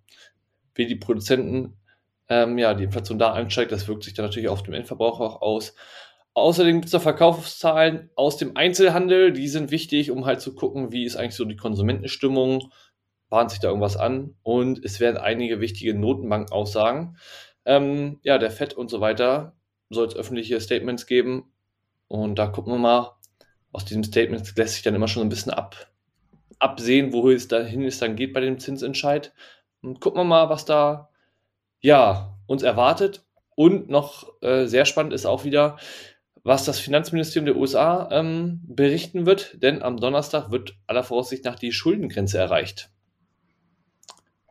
wie 0.74 0.86
die 0.86 0.96
Produzenten, 0.96 1.78
ähm, 2.28 2.58
ja, 2.58 2.74
die 2.74 2.84
Inflation 2.84 3.18
da 3.18 3.32
ansteigt, 3.32 3.72
das 3.72 3.86
wirkt 3.88 4.04
sich 4.04 4.14
dann 4.14 4.26
natürlich 4.26 4.48
auf 4.48 4.62
den 4.62 4.74
Endverbraucher 4.74 5.24
auch 5.24 5.42
aus. 5.42 5.74
Außerdem 6.34 6.76
gibt 6.76 6.86
es 6.86 6.92
noch 6.92 7.02
Verkaufszahlen 7.02 8.10
aus 8.16 8.36
dem 8.36 8.56
Einzelhandel. 8.56 9.32
Die 9.32 9.46
sind 9.48 9.70
wichtig, 9.70 10.10
um 10.10 10.26
halt 10.26 10.40
zu 10.40 10.54
gucken, 10.54 10.90
wie 10.90 11.04
ist 11.04 11.16
eigentlich 11.16 11.36
so 11.36 11.44
die 11.44 11.56
Konsumentenstimmung. 11.56 12.72
Bahnt 13.30 13.50
sich 13.50 13.60
da 13.60 13.68
irgendwas 13.68 13.96
an? 13.96 14.34
Und 14.42 14.84
es 14.84 14.98
werden 14.98 15.16
einige 15.16 15.60
wichtige 15.60 15.94
Notenbankaussagen. 15.94 17.16
Ähm, 17.64 18.18
ja, 18.22 18.38
der 18.38 18.50
FED 18.50 18.74
und 18.74 18.90
so 18.90 19.00
weiter 19.00 19.56
soll 19.90 20.06
es 20.06 20.16
öffentliche 20.16 20.60
Statements 20.60 21.06
geben. 21.06 21.52
Und 22.08 22.36
da 22.36 22.48
gucken 22.48 22.72
wir 22.72 22.78
mal, 22.78 23.12
aus 23.70 23.84
diesem 23.84 24.02
Statement 24.02 24.56
lässt 24.56 24.74
sich 24.74 24.82
dann 24.82 24.94
immer 24.94 25.08
schon 25.08 25.22
ein 25.22 25.28
bisschen 25.28 25.52
ab, 25.52 25.88
absehen, 26.58 27.12
wohin 27.12 27.36
es 27.36 27.48
dahin 27.48 27.82
ist 27.82 28.02
dann 28.02 28.16
geht 28.16 28.32
bei 28.32 28.40
dem 28.40 28.58
Zinsentscheid. 28.58 29.32
Und 29.82 30.00
gucken 30.00 30.20
wir 30.20 30.24
mal, 30.24 30.48
was 30.48 30.64
da 30.64 31.10
ja, 31.84 32.34
uns 32.46 32.62
erwartet. 32.62 33.24
Und 33.56 33.88
noch 33.88 34.32
äh, 34.42 34.66
sehr 34.66 34.86
spannend 34.86 35.12
ist 35.12 35.26
auch 35.26 35.44
wieder, 35.44 35.76
was 36.42 36.64
das 36.64 36.80
Finanzministerium 36.80 37.46
der 37.46 37.56
USA 37.56 38.08
ähm, 38.10 38.60
berichten 38.66 39.26
wird, 39.26 39.62
denn 39.62 39.82
am 39.82 39.98
Donnerstag 39.98 40.50
wird 40.50 40.76
aller 40.86 41.04
Voraussicht 41.04 41.44
nach 41.44 41.56
die 41.56 41.72
Schuldengrenze 41.72 42.38
erreicht. 42.38 42.90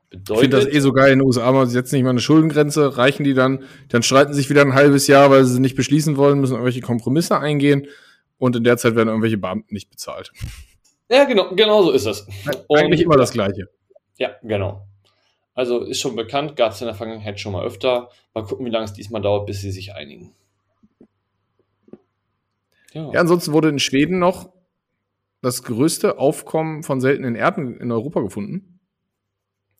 Bedeutet, 0.09 0.43
ich 0.43 0.49
finde 0.51 0.65
das 0.65 0.75
eh 0.75 0.79
so 0.79 0.93
geil 0.93 1.11
in 1.11 1.19
den 1.19 1.25
USA, 1.25 1.51
man 1.51 1.67
setzt 1.67 1.91
nicht 1.91 2.03
mal 2.03 2.11
eine 2.11 2.19
Schuldengrenze, 2.19 2.97
reichen 2.97 3.23
die 3.23 3.33
dann, 3.33 3.63
dann 3.89 4.03
streiten 4.03 4.33
sich 4.33 4.49
wieder 4.49 4.61
ein 4.61 4.75
halbes 4.75 5.07
Jahr, 5.07 5.31
weil 5.31 5.43
sie 5.43 5.59
nicht 5.59 5.75
beschließen 5.75 6.17
wollen, 6.17 6.39
müssen 6.39 6.53
irgendwelche 6.53 6.81
Kompromisse 6.81 7.39
eingehen 7.39 7.87
und 8.37 8.55
in 8.55 8.63
der 8.63 8.77
Zeit 8.77 8.95
werden 8.95 9.09
irgendwelche 9.09 9.39
Beamten 9.39 9.73
nicht 9.73 9.89
bezahlt. 9.89 10.31
Ja, 11.09 11.25
genau, 11.25 11.53
genau 11.55 11.81
so 11.81 11.91
ist 11.91 12.05
es. 12.05 12.27
Eigentlich 12.69 13.01
immer 13.01 13.17
das 13.17 13.31
Gleiche. 13.31 13.69
Ja, 14.17 14.29
genau. 14.43 14.87
Also 15.53 15.81
ist 15.81 15.99
schon 15.99 16.15
bekannt, 16.15 16.55
gab 16.55 16.71
es 16.71 16.81
in 16.81 16.87
der 16.87 16.95
Vergangenheit 16.95 17.39
schon 17.39 17.53
mal 17.53 17.65
öfter. 17.65 18.09
Mal 18.33 18.43
gucken, 18.43 18.65
wie 18.65 18.71
lange 18.71 18.85
es 18.85 18.93
diesmal 18.93 19.21
dauert, 19.21 19.45
bis 19.45 19.61
sie 19.61 19.71
sich 19.71 19.93
einigen. 19.93 20.33
Ja. 22.93 23.11
ja, 23.11 23.19
ansonsten 23.19 23.53
wurde 23.53 23.69
in 23.69 23.79
Schweden 23.79 24.19
noch 24.19 24.51
das 25.41 25.63
größte 25.63 26.17
Aufkommen 26.19 26.83
von 26.83 27.01
seltenen 27.01 27.35
Erden 27.35 27.79
in 27.79 27.91
Europa 27.91 28.21
gefunden. 28.21 28.79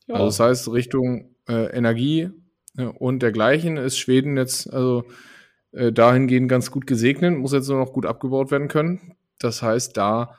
Ja. 0.08 0.15
Also 0.15 0.25
das 0.25 0.39
heißt, 0.39 0.72
Richtung 0.72 1.36
äh, 1.48 1.75
Energie 1.75 2.30
äh, 2.77 2.86
und 2.86 3.22
dergleichen 3.22 3.77
ist 3.77 3.98
Schweden 3.98 4.38
jetzt 4.38 4.72
also 4.72 5.06
äh, 5.72 5.92
dahingehend 5.92 6.50
ganz 6.50 6.70
gut 6.70 6.86
gesegnet, 6.86 7.38
muss 7.38 7.53
jetzt 7.53 7.70
nur 7.70 7.80
noch 7.80 7.94
gut 7.94 8.06
abgebaut 8.06 8.51
werden 8.51 8.68
können. 8.68 9.15
Das 9.39 9.62
heißt, 9.62 9.96
da 9.98 10.38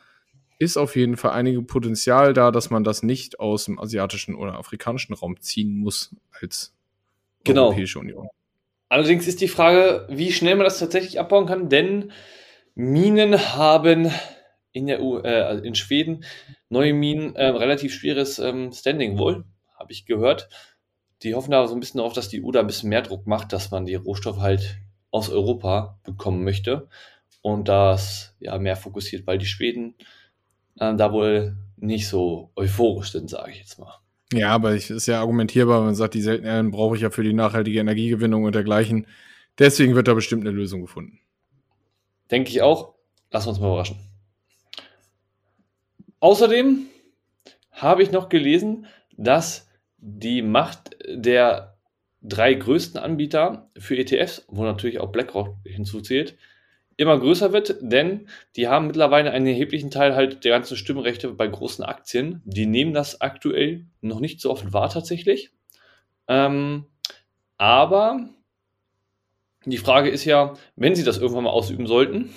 ist 0.58 0.76
auf 0.76 0.96
jeden 0.96 1.16
Fall 1.16 1.32
einige 1.32 1.62
Potenzial 1.62 2.32
da, 2.32 2.50
dass 2.50 2.70
man 2.70 2.84
das 2.84 3.02
nicht 3.02 3.40
aus 3.40 3.64
dem 3.64 3.78
asiatischen 3.78 4.34
oder 4.34 4.54
afrikanischen 4.54 5.14
Raum 5.14 5.40
ziehen 5.40 5.76
muss 5.76 6.14
als 6.40 6.74
genau. 7.44 7.66
Europäische 7.66 7.98
Union. 7.98 8.28
Allerdings 8.88 9.26
ist 9.26 9.40
die 9.40 9.48
Frage, 9.48 10.06
wie 10.08 10.32
schnell 10.32 10.56
man 10.56 10.64
das 10.64 10.78
tatsächlich 10.78 11.18
abbauen 11.18 11.46
kann, 11.46 11.68
denn 11.68 12.12
Minen 12.74 13.38
haben 13.56 14.10
in, 14.72 14.86
der 14.86 15.02
U 15.02 15.18
äh, 15.18 15.28
also 15.28 15.62
in 15.64 15.74
Schweden 15.74 16.24
neue 16.68 16.92
Minen 16.92 17.34
äh, 17.36 17.46
relativ 17.46 17.94
schweres 17.94 18.38
ähm, 18.38 18.72
Standing 18.72 19.18
wohl 19.18 19.44
habe 19.76 19.92
ich 19.92 20.06
gehört. 20.06 20.48
Die 21.22 21.34
hoffen 21.34 21.50
da 21.50 21.66
so 21.66 21.74
ein 21.74 21.80
bisschen 21.80 21.98
darauf, 21.98 22.12
dass 22.12 22.28
die 22.28 22.42
EU 22.44 22.50
da 22.50 22.60
ein 22.60 22.66
bisschen 22.66 22.88
mehr 22.88 23.02
Druck 23.02 23.26
macht, 23.26 23.52
dass 23.52 23.70
man 23.70 23.86
die 23.86 23.94
Rohstoffe 23.94 24.40
halt 24.40 24.78
aus 25.10 25.30
Europa 25.30 25.98
bekommen 26.04 26.44
möchte 26.44 26.88
und 27.42 27.68
das 27.68 28.34
ja 28.40 28.58
mehr 28.58 28.76
fokussiert, 28.76 29.26
weil 29.26 29.38
die 29.38 29.46
Schweden 29.46 29.94
äh, 30.78 30.94
da 30.94 31.12
wohl 31.12 31.56
nicht 31.76 32.08
so 32.08 32.50
euphorisch 32.56 33.12
sind, 33.12 33.30
sage 33.30 33.52
ich 33.52 33.58
jetzt 33.58 33.78
mal. 33.78 33.94
Ja, 34.32 34.50
aber 34.50 34.72
es 34.72 34.90
ist 34.90 35.06
ja 35.06 35.20
argumentierbar, 35.20 35.78
wenn 35.78 35.86
man 35.86 35.94
sagt, 35.94 36.14
die 36.14 36.22
seltenen 36.22 36.70
brauche 36.70 36.96
ich 36.96 37.02
ja 37.02 37.10
für 37.10 37.22
die 37.22 37.32
nachhaltige 37.32 37.80
Energiegewinnung 37.80 38.44
und 38.44 38.54
dergleichen. 38.54 39.06
Deswegen 39.58 39.94
wird 39.94 40.08
da 40.08 40.14
bestimmt 40.14 40.42
eine 40.42 40.50
Lösung 40.50 40.80
gefunden. 40.80 41.20
Denke 42.30 42.50
ich 42.50 42.62
auch. 42.62 42.94
Lass 43.30 43.46
uns 43.46 43.60
mal 43.60 43.68
überraschen. 43.68 43.98
Außerdem 46.20 46.86
habe 47.70 48.02
ich 48.02 48.10
noch 48.10 48.28
gelesen, 48.28 48.86
dass 49.16 49.68
die 49.98 50.42
Macht 50.42 50.96
der 51.06 51.76
drei 52.22 52.54
größten 52.54 52.98
Anbieter 52.98 53.70
für 53.76 53.96
ETFs, 53.96 54.44
wo 54.48 54.64
natürlich 54.64 55.00
auch 55.00 55.12
BlackRock 55.12 55.56
hinzuzählt, 55.64 56.36
immer 56.96 57.18
größer 57.18 57.52
wird, 57.52 57.76
denn 57.80 58.28
die 58.56 58.68
haben 58.68 58.86
mittlerweile 58.86 59.30
einen 59.30 59.46
erheblichen 59.46 59.90
Teil 59.90 60.14
halt 60.14 60.44
der 60.44 60.52
ganzen 60.52 60.76
Stimmrechte 60.76 61.30
bei 61.32 61.46
großen 61.46 61.84
Aktien. 61.84 62.42
Die 62.44 62.66
nehmen 62.66 62.94
das 62.94 63.20
aktuell 63.20 63.86
noch 64.00 64.20
nicht 64.20 64.40
so 64.40 64.50
oft 64.50 64.72
wahr 64.72 64.90
tatsächlich. 64.90 65.50
Ähm, 66.28 66.86
aber 67.56 68.28
die 69.64 69.78
Frage 69.78 70.10
ist 70.10 70.24
ja, 70.24 70.54
wenn 70.76 70.94
sie 70.94 71.04
das 71.04 71.18
irgendwann 71.18 71.44
mal 71.44 71.50
ausüben 71.50 71.86
sollten, 71.86 72.30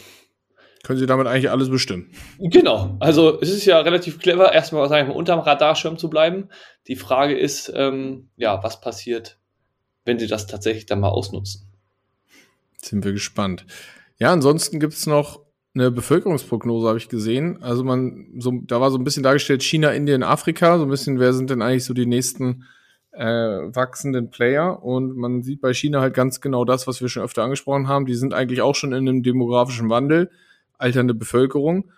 können 0.83 0.99
Sie 0.99 1.05
damit 1.05 1.27
eigentlich 1.27 1.49
alles 1.51 1.69
bestimmen. 1.69 2.11
Genau. 2.39 2.95
Also 3.01 3.41
es 3.41 3.49
ist 3.49 3.65
ja 3.65 3.79
relativ 3.81 4.19
clever, 4.19 4.53
erstmal 4.53 4.87
sagen 4.87 5.09
wir, 5.09 5.15
unterm 5.17 5.39
Radarschirm 5.39 5.97
zu 5.97 6.09
bleiben. 6.09 6.47
Die 6.87 6.95
Frage 6.95 7.37
ist, 7.37 7.69
ähm, 7.75 8.29
ja, 8.37 8.63
was 8.63 8.79
passiert, 8.79 9.37
wenn 10.05 10.17
Sie 10.17 10.27
das 10.27 10.47
tatsächlich 10.47 10.85
dann 10.85 11.01
mal 11.01 11.09
ausnutzen? 11.09 11.69
Sind 12.77 13.03
wir 13.03 13.11
gespannt. 13.11 13.65
Ja, 14.19 14.31
ansonsten 14.31 14.79
gibt 14.79 14.93
es 14.93 15.05
noch 15.05 15.41
eine 15.73 15.91
Bevölkerungsprognose, 15.91 16.87
habe 16.87 16.97
ich 16.97 17.09
gesehen. 17.09 17.61
Also 17.61 17.83
man, 17.83 18.33
so, 18.39 18.51
da 18.63 18.81
war 18.81 18.89
so 18.89 18.97
ein 18.97 19.03
bisschen 19.03 19.23
dargestellt, 19.23 19.61
China, 19.61 19.91
Indien, 19.91 20.23
Afrika, 20.23 20.77
so 20.77 20.85
ein 20.85 20.89
bisschen, 20.89 21.19
wer 21.19 21.33
sind 21.33 21.49
denn 21.49 21.61
eigentlich 21.61 21.85
so 21.85 21.93
die 21.93 22.07
nächsten 22.07 22.63
äh, 23.11 23.25
wachsenden 23.25 24.31
Player? 24.31 24.81
Und 24.83 25.15
man 25.15 25.43
sieht 25.43 25.61
bei 25.61 25.73
China 25.73 26.01
halt 26.01 26.15
ganz 26.15 26.41
genau 26.41 26.65
das, 26.65 26.87
was 26.87 26.99
wir 27.01 27.09
schon 27.09 27.23
öfter 27.23 27.43
angesprochen 27.43 27.87
haben. 27.87 28.07
Die 28.07 28.15
sind 28.15 28.33
eigentlich 28.33 28.61
auch 28.61 28.75
schon 28.75 28.91
in 28.91 29.07
einem 29.07 29.23
demografischen 29.23 29.89
Wandel 29.89 30.31
alternde 30.79 31.13
Bevölkerung. 31.13 31.91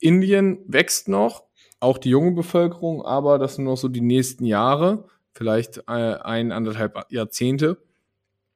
Indien 0.00 0.58
wächst 0.66 1.08
noch, 1.08 1.44
auch 1.78 1.98
die 1.98 2.10
junge 2.10 2.32
Bevölkerung, 2.32 3.02
aber 3.02 3.38
das 3.38 3.56
sind 3.56 3.64
noch 3.64 3.76
so 3.76 3.88
die 3.88 4.00
nächsten 4.00 4.44
Jahre, 4.44 5.04
vielleicht 5.32 5.78
äh, 5.88 5.92
ein, 5.92 6.52
anderthalb 6.52 7.06
Jahrzehnte. 7.10 7.78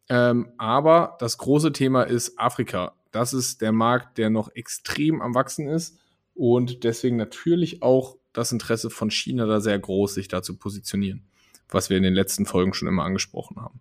Ähm, 0.09 0.53
aber 0.59 1.17
das 1.21 1.39
große 1.39 1.73
Thema 1.73 2.03
ist 2.03 2.39
Afrika. 2.39 2.93
Das 3.15 3.33
ist 3.33 3.61
der 3.61 3.71
Markt, 3.71 4.19
der 4.19 4.29
noch 4.29 4.51
extrem 4.57 5.23
am 5.23 5.37
Wachsen 5.37 5.69
ist 5.69 5.97
und 6.35 6.83
deswegen 6.83 7.17
natürlich 7.17 7.81
auch 7.81 8.17
das 8.33 8.51
Interesse 8.51 8.91
von 8.91 9.09
China 9.09 9.47
da 9.47 9.61
sehr 9.61 9.79
groß, 9.79 10.15
sich 10.15 10.27
da 10.27 10.43
zu 10.43 10.57
positionieren, 10.57 11.23
was 11.69 11.91
wir 11.91 11.97
in 11.97 12.03
den 12.03 12.13
letzten 12.13 12.45
Folgen 12.45 12.75
schon 12.75 12.89
immer 12.89 13.05
angesprochen 13.05 13.63
haben. 13.63 13.81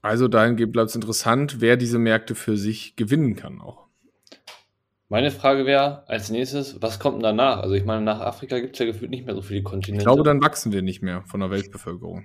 Also 0.00 0.26
dahingehend 0.26 0.72
bleibt 0.72 0.88
es 0.90 0.96
interessant, 0.96 1.60
wer 1.60 1.76
diese 1.76 2.00
Märkte 2.00 2.34
für 2.34 2.56
sich 2.56 2.96
gewinnen 2.96 3.36
kann 3.36 3.60
auch. 3.60 3.86
Meine 5.08 5.30
Frage 5.30 5.64
wäre 5.64 6.08
als 6.08 6.30
nächstes, 6.30 6.82
was 6.82 6.98
kommt 6.98 7.18
denn 7.18 7.22
danach? 7.22 7.58
Also 7.58 7.76
ich 7.76 7.84
meine, 7.84 8.02
nach 8.02 8.18
Afrika 8.18 8.58
gibt 8.58 8.74
es 8.74 8.80
ja 8.80 8.86
gefühlt 8.86 9.12
nicht 9.12 9.24
mehr 9.24 9.36
so 9.36 9.42
viele 9.42 9.62
Kontinente. 9.62 10.02
Ich 10.02 10.04
glaube, 10.04 10.24
dann 10.24 10.42
wachsen 10.42 10.72
wir 10.72 10.82
nicht 10.82 11.00
mehr 11.00 11.22
von 11.26 11.38
der 11.38 11.52
Weltbevölkerung. 11.52 12.24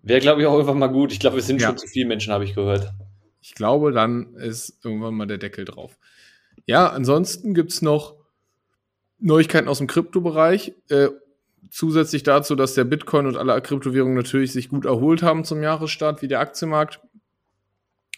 Wäre, 0.00 0.20
glaube 0.20 0.40
ich, 0.40 0.46
auch 0.46 0.54
irgendwann 0.54 0.78
mal 0.78 0.86
gut. 0.86 1.12
Ich 1.12 1.20
glaube, 1.20 1.36
wir 1.36 1.42
sind 1.42 1.60
ja. 1.60 1.68
schon 1.68 1.76
zu 1.76 1.86
viele 1.86 2.06
Menschen, 2.06 2.32
habe 2.32 2.44
ich 2.44 2.54
gehört. 2.54 2.94
Ich 3.42 3.54
glaube, 3.54 3.92
dann 3.92 4.34
ist 4.36 4.78
irgendwann 4.84 5.14
mal 5.14 5.26
der 5.26 5.38
Deckel 5.38 5.64
drauf. 5.64 5.98
Ja, 6.64 6.88
ansonsten 6.88 7.54
gibt 7.54 7.72
es 7.72 7.82
noch 7.82 8.16
Neuigkeiten 9.18 9.68
aus 9.68 9.78
dem 9.78 9.88
Kryptobereich. 9.88 10.74
Äh, 10.88 11.08
zusätzlich 11.70 12.22
dazu, 12.22 12.54
dass 12.54 12.74
der 12.74 12.84
Bitcoin 12.84 13.26
und 13.26 13.36
alle 13.36 13.60
Kryptowährungen 13.60 14.16
natürlich 14.16 14.52
sich 14.52 14.68
gut 14.68 14.84
erholt 14.84 15.22
haben 15.22 15.44
zum 15.44 15.62
Jahresstart, 15.62 16.22
wie 16.22 16.28
der 16.28 16.40
Aktienmarkt, 16.40 17.00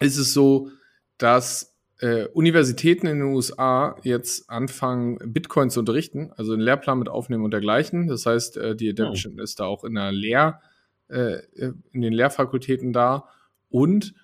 ist 0.01 0.19
es 0.19 0.35
so, 0.35 0.71
dass 1.17 1.75
äh, 2.01 2.27
Universitäten 2.27 3.07
in 3.07 3.21
den 3.21 3.35
USA 3.35 3.97
jetzt 4.03 4.51
anfangen, 4.51 5.19
Bitcoin 5.33 5.71
zu 5.71 5.81
unterrichten, 5.81 6.33
also 6.37 6.53
einen 6.53 6.61
Lehrplan 6.61 6.99
mit 6.99 7.09
aufnehmen 7.09 7.45
und 7.45 7.53
dergleichen. 7.53 8.09
Das 8.09 8.27
heißt, 8.27 8.57
äh, 8.59 8.77
die 8.77 8.91
Adaption 8.91 9.37
oh. 9.39 9.43
ist 9.43 9.61
da 9.61 9.65
auch 9.65 9.85
in 9.85 9.95
der 9.95 10.13
Lehr, 10.13 10.61
äh, 11.09 11.39
in 11.55 12.03
den 12.03 12.13
Lehrfakultäten 12.13 12.93
da. 12.93 13.29
Und 13.71 14.15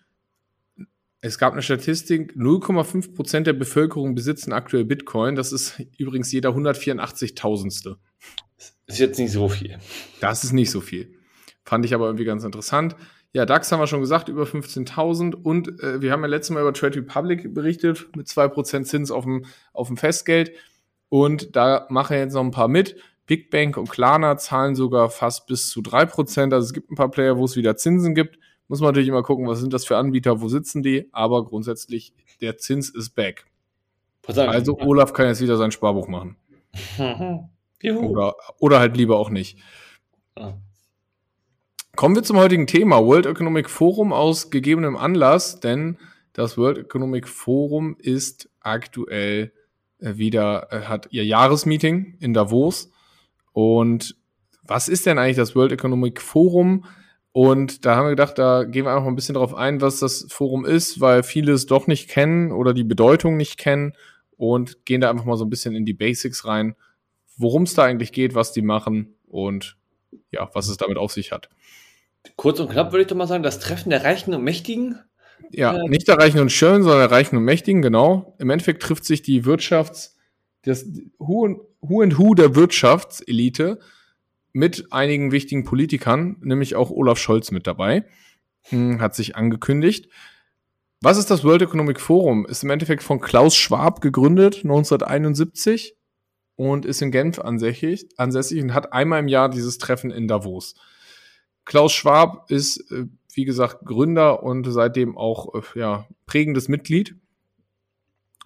es 1.22 1.38
gab 1.38 1.52
eine 1.52 1.62
Statistik, 1.62 2.34
0,5 2.34 3.14
Prozent 3.14 3.46
der 3.46 3.52
Bevölkerung 3.52 4.14
besitzen 4.14 4.52
aktuell 4.52 4.84
Bitcoin. 4.84 5.34
Das 5.34 5.52
ist 5.52 5.82
übrigens 5.98 6.32
jeder 6.32 6.50
184.000ste. 6.50 7.96
Ist 8.86 8.98
jetzt 8.98 9.18
nicht 9.18 9.32
so 9.32 9.48
viel. 9.48 9.78
Das 10.20 10.44
ist 10.44 10.52
nicht 10.52 10.70
so 10.70 10.80
viel. 10.80 11.14
Fand 11.64 11.84
ich 11.84 11.94
aber 11.94 12.06
irgendwie 12.06 12.24
ganz 12.24 12.42
interessant. 12.44 12.96
Ja, 13.32 13.46
DAX 13.46 13.70
haben 13.70 13.80
wir 13.80 13.86
schon 13.86 14.00
gesagt, 14.00 14.28
über 14.28 14.44
15.000. 14.44 15.34
Und 15.34 15.80
äh, 15.82 16.00
wir 16.00 16.10
haben 16.10 16.22
ja 16.22 16.26
letztes 16.26 16.54
Mal 16.54 16.62
über 16.62 16.72
Trade 16.72 16.96
Republic 16.96 17.54
berichtet, 17.54 18.08
mit 18.16 18.26
2% 18.26 18.84
Zins 18.84 19.10
auf 19.10 19.24
dem, 19.24 19.44
auf 19.72 19.88
dem 19.88 19.96
Festgeld. 19.96 20.52
Und 21.10 21.54
da 21.54 21.86
machen 21.90 22.16
jetzt 22.16 22.34
noch 22.34 22.42
ein 22.42 22.50
paar 22.50 22.68
mit. 22.68 22.96
Big 23.26 23.50
Bank 23.50 23.76
und 23.76 23.90
Klarna 23.90 24.38
zahlen 24.38 24.74
sogar 24.74 25.10
fast 25.10 25.46
bis 25.46 25.68
zu 25.68 25.80
3%. 25.80 26.52
Also 26.52 26.66
es 26.66 26.72
gibt 26.72 26.90
ein 26.90 26.96
paar 26.96 27.10
Player, 27.10 27.36
wo 27.36 27.44
es 27.44 27.56
wieder 27.56 27.76
Zinsen 27.76 28.14
gibt. 28.14 28.38
Muss 28.70 28.80
man 28.80 28.90
natürlich 28.90 29.08
immer 29.08 29.24
gucken, 29.24 29.48
was 29.48 29.58
sind 29.58 29.72
das 29.72 29.84
für 29.84 29.96
Anbieter, 29.96 30.40
wo 30.40 30.46
sitzen 30.46 30.84
die. 30.84 31.08
Aber 31.10 31.44
grundsätzlich, 31.44 32.14
der 32.40 32.56
Zins 32.56 32.88
ist 32.88 33.16
back. 33.16 33.46
Also 34.28 34.78
Olaf 34.78 35.12
kann 35.12 35.26
jetzt 35.26 35.40
wieder 35.40 35.56
sein 35.56 35.72
Sparbuch 35.72 36.06
machen. 36.06 36.36
oder, 37.82 38.36
oder 38.60 38.78
halt 38.78 38.96
lieber 38.96 39.18
auch 39.18 39.28
nicht. 39.28 39.58
Kommen 41.96 42.14
wir 42.14 42.22
zum 42.22 42.36
heutigen 42.36 42.68
Thema. 42.68 43.04
World 43.04 43.26
Economic 43.26 43.68
Forum 43.68 44.12
aus 44.12 44.52
gegebenem 44.52 44.96
Anlass, 44.96 45.58
denn 45.58 45.98
das 46.32 46.56
World 46.56 46.78
Economic 46.78 47.26
Forum 47.26 47.96
ist 47.98 48.50
aktuell 48.60 49.52
äh, 49.98 50.14
wieder, 50.14 50.68
äh, 50.70 50.82
hat 50.82 51.08
ihr 51.10 51.24
Jahresmeeting 51.24 52.18
in 52.20 52.34
Davos. 52.34 52.92
Und 53.52 54.14
was 54.62 54.86
ist 54.86 55.06
denn 55.06 55.18
eigentlich 55.18 55.38
das 55.38 55.56
World 55.56 55.72
Economic 55.72 56.20
Forum? 56.20 56.84
Und 57.32 57.84
da 57.84 57.94
haben 57.94 58.06
wir 58.06 58.10
gedacht, 58.10 58.38
da 58.38 58.64
gehen 58.64 58.84
wir 58.84 58.90
einfach 58.90 59.04
mal 59.04 59.10
ein 59.10 59.16
bisschen 59.16 59.34
darauf 59.34 59.54
ein, 59.54 59.80
was 59.80 60.00
das 60.00 60.26
Forum 60.30 60.64
ist, 60.64 61.00
weil 61.00 61.22
viele 61.22 61.52
es 61.52 61.66
doch 61.66 61.86
nicht 61.86 62.08
kennen 62.08 62.50
oder 62.50 62.74
die 62.74 62.84
Bedeutung 62.84 63.36
nicht 63.36 63.56
kennen 63.56 63.92
und 64.36 64.84
gehen 64.84 65.00
da 65.00 65.10
einfach 65.10 65.24
mal 65.24 65.36
so 65.36 65.44
ein 65.44 65.50
bisschen 65.50 65.76
in 65.76 65.84
die 65.84 65.92
Basics 65.92 66.44
rein, 66.44 66.74
worum 67.36 67.64
es 67.64 67.74
da 67.74 67.84
eigentlich 67.84 68.12
geht, 68.12 68.34
was 68.34 68.52
die 68.52 68.62
machen 68.62 69.14
und 69.28 69.76
ja, 70.32 70.50
was 70.54 70.68
es 70.68 70.76
damit 70.76 70.98
auf 70.98 71.12
sich 71.12 71.30
hat. 71.30 71.48
Kurz 72.36 72.58
und 72.58 72.70
knapp 72.70 72.92
würde 72.92 73.02
ich 73.02 73.08
doch 73.08 73.16
mal 73.16 73.26
sagen, 73.26 73.42
das 73.42 73.60
Treffen 73.60 73.90
der 73.90 74.04
Reichen 74.04 74.34
und 74.34 74.42
Mächtigen. 74.42 74.98
Ja, 75.52 75.76
äh, 75.76 75.88
nicht 75.88 76.08
der 76.08 76.18
Reichen 76.18 76.40
und 76.40 76.50
Schönen, 76.50 76.82
sondern 76.82 77.00
der 77.00 77.10
Reichen 77.10 77.36
und 77.36 77.44
Mächtigen, 77.44 77.80
genau. 77.80 78.34
Im 78.38 78.50
Endeffekt 78.50 78.82
trifft 78.82 79.04
sich 79.04 79.22
die 79.22 79.44
Wirtschafts-, 79.44 80.16
das 80.62 80.84
Who 81.18 81.44
and 81.46 81.58
Who, 81.80 82.02
and 82.02 82.18
Who 82.18 82.34
der 82.34 82.54
Wirtschaftselite 82.54 83.78
mit 84.52 84.92
einigen 84.92 85.32
wichtigen 85.32 85.64
Politikern, 85.64 86.36
nämlich 86.40 86.76
auch 86.76 86.90
Olaf 86.90 87.18
Scholz 87.18 87.50
mit 87.50 87.66
dabei, 87.66 88.04
hm, 88.62 89.00
hat 89.00 89.14
sich 89.14 89.36
angekündigt. 89.36 90.08
Was 91.02 91.16
ist 91.16 91.30
das 91.30 91.44
World 91.44 91.62
Economic 91.62 92.00
Forum? 92.00 92.44
Ist 92.46 92.62
im 92.62 92.70
Endeffekt 92.70 93.02
von 93.02 93.20
Klaus 93.20 93.56
Schwab 93.56 94.00
gegründet, 94.00 94.56
1971 94.64 95.96
und 96.56 96.84
ist 96.84 97.00
in 97.00 97.10
Genf 97.10 97.38
ansässig, 97.38 98.08
ansässig 98.18 98.62
und 98.62 98.74
hat 98.74 98.92
einmal 98.92 99.20
im 99.20 99.28
Jahr 99.28 99.48
dieses 99.48 99.78
Treffen 99.78 100.10
in 100.10 100.28
Davos. 100.28 100.74
Klaus 101.64 101.92
Schwab 101.92 102.50
ist, 102.50 102.90
äh, 102.90 103.06
wie 103.32 103.44
gesagt, 103.44 103.86
Gründer 103.86 104.42
und 104.42 104.64
seitdem 104.70 105.16
auch 105.16 105.54
äh, 105.54 105.78
ja, 105.78 106.06
prägendes 106.26 106.68
Mitglied. 106.68 107.16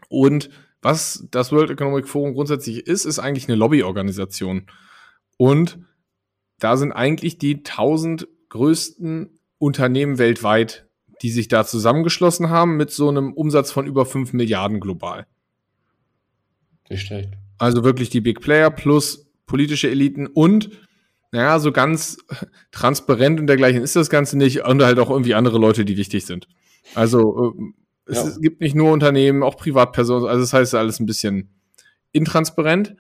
Und 0.09 0.51
was 0.81 1.27
das 1.31 1.51
World 1.51 1.71
Economic 1.71 2.07
Forum 2.07 2.35
grundsätzlich 2.35 2.87
ist, 2.87 3.05
ist 3.05 3.19
eigentlich 3.19 3.49
eine 3.49 3.57
Lobbyorganisation. 3.57 4.67
Und 5.39 5.79
da 6.59 6.77
sind 6.77 6.93
eigentlich 6.93 7.39
die 7.39 7.63
tausend 7.63 8.29
größten 8.49 9.39
Unternehmen 9.59 10.19
weltweit 10.19 10.85
die 11.25 11.31
sich 11.31 11.49
da 11.49 11.65
zusammengeschlossen 11.65 12.51
haben 12.51 12.77
mit 12.77 12.91
so 12.91 13.09
einem 13.09 13.33
Umsatz 13.33 13.73
von 13.73 13.87
über 13.87 14.05
5 14.05 14.35
Milliarden 14.35 14.79
global. 14.79 15.27
Nicht 16.91 17.07
schlecht. 17.07 17.31
Also 17.57 17.83
wirklich 17.83 18.11
die 18.11 18.21
Big 18.21 18.41
Player 18.41 18.71
plus 18.71 19.27
politische 19.47 19.91
Eliten 19.91 20.27
und 20.27 20.71
naja, 21.33 21.59
so 21.59 21.73
ganz 21.73 22.19
transparent 22.73 23.41
und 23.41 23.47
dergleichen 23.47 23.83
ist 23.83 23.97
das 23.97 24.11
Ganze 24.11 24.37
nicht 24.37 24.65
und 24.65 24.83
halt 24.83 24.99
auch 24.99 25.09
irgendwie 25.09 25.35
andere 25.35 25.59
Leute, 25.59 25.87
die 25.87 25.97
wichtig 25.97 26.27
sind. 26.27 26.47
Also 26.95 27.55
äh, 27.57 28.13
es 28.13 28.23
ja. 28.23 28.37
gibt 28.41 28.61
nicht 28.61 28.75
nur 28.75 28.93
Unternehmen, 28.93 29.43
auch 29.43 29.57
Privatpersonen, 29.57 30.29
also 30.29 30.43
das 30.43 30.53
heißt 30.53 30.75
alles 30.75 31.01
ein 31.01 31.07
bisschen 31.07 31.49
intransparent 32.13 32.97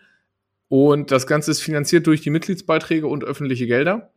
und 0.74 1.12
das 1.12 1.28
Ganze 1.28 1.52
ist 1.52 1.60
finanziert 1.60 2.08
durch 2.08 2.22
die 2.22 2.30
Mitgliedsbeiträge 2.30 3.06
und 3.06 3.22
öffentliche 3.22 3.68
Gelder. 3.68 4.10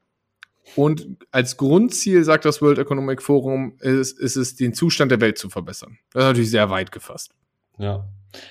Und 0.76 1.08
als 1.30 1.56
Grundziel, 1.56 2.24
sagt 2.24 2.46
das 2.46 2.64
World 2.64 2.80
Economic 2.80 3.22
Forum, 3.22 3.78
ist, 3.80 4.20
ist 4.20 4.38
es, 4.38 4.56
den 4.56 4.74
Zustand 4.74 5.12
der 5.12 5.22
Welt 5.22 5.38
zu 5.38 5.52
verbessern. 5.52 6.00
Das 6.12 6.24
ist 6.24 6.28
natürlich 6.30 6.50
sehr 6.50 6.72
weit 6.72 6.92
gefasst. 6.92 7.36
Ja. 7.78 8.10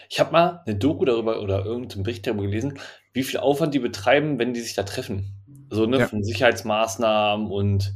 Ich 0.08 0.20
habe 0.20 0.30
mal 0.30 0.62
eine 0.64 0.76
Doku 0.76 1.04
darüber 1.04 1.42
oder 1.42 1.64
irgendeinen 1.64 2.04
Bericht 2.04 2.28
darüber 2.28 2.44
gelesen, 2.44 2.78
wie 3.12 3.24
viel 3.24 3.40
Aufwand 3.40 3.74
die 3.74 3.80
betreiben, 3.80 4.38
wenn 4.38 4.54
die 4.54 4.60
sich 4.60 4.74
da 4.74 4.84
treffen. 4.84 5.32
So, 5.70 5.86
ne, 5.86 5.98
ja. 5.98 6.06
von 6.06 6.22
Sicherheitsmaßnahmen 6.22 7.50
und 7.50 7.92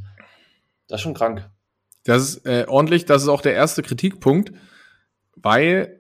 das 0.89 0.99
ist 0.99 1.03
schon 1.03 1.15
krank. 1.15 1.49
Das 2.03 2.23
ist 2.23 2.47
äh, 2.47 2.65
ordentlich, 2.67 3.05
das 3.05 3.23
ist 3.23 3.29
auch 3.29 3.43
der 3.43 3.55
erste 3.55 3.85
Kritikpunkt, 3.85 4.51
weil 5.37 6.00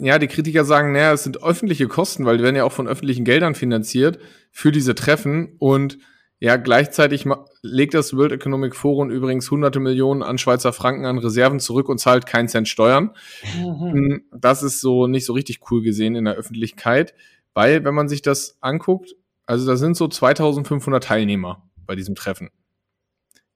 ja, 0.00 0.18
die 0.18 0.28
Kritiker 0.28 0.64
sagen, 0.64 0.92
naja, 0.92 1.12
es 1.12 1.24
sind 1.24 1.42
öffentliche 1.42 1.88
Kosten, 1.88 2.24
weil 2.24 2.38
die 2.38 2.44
werden 2.44 2.56
ja 2.56 2.64
auch 2.64 2.72
von 2.72 2.88
öffentlichen 2.88 3.24
Geldern 3.24 3.54
finanziert 3.54 4.18
für 4.50 4.72
diese 4.72 4.94
Treffen 4.94 5.56
und 5.58 5.98
ja, 6.40 6.56
gleichzeitig 6.56 7.24
legt 7.62 7.94
das 7.94 8.14
World 8.14 8.30
Economic 8.30 8.76
Forum 8.76 9.10
übrigens 9.10 9.50
hunderte 9.50 9.80
Millionen 9.80 10.22
an 10.22 10.38
Schweizer 10.38 10.72
Franken 10.72 11.04
an 11.04 11.18
Reserven 11.18 11.58
zurück 11.58 11.88
und 11.88 11.98
zahlt 11.98 12.26
keinen 12.26 12.46
Cent 12.46 12.68
Steuern. 12.68 13.10
Mhm. 13.56 13.92
Hm, 13.92 14.22
das 14.30 14.62
ist 14.62 14.80
so 14.80 15.08
nicht 15.08 15.26
so 15.26 15.32
richtig 15.32 15.60
cool 15.70 15.82
gesehen 15.82 16.14
in 16.14 16.26
der 16.26 16.34
Öffentlichkeit, 16.34 17.14
weil 17.54 17.84
wenn 17.84 17.94
man 17.94 18.08
sich 18.08 18.22
das 18.22 18.56
anguckt, 18.60 19.16
also 19.46 19.66
da 19.66 19.76
sind 19.76 19.96
so 19.96 20.06
2500 20.06 21.02
Teilnehmer 21.02 21.68
bei 21.86 21.96
diesem 21.96 22.14
Treffen. 22.14 22.50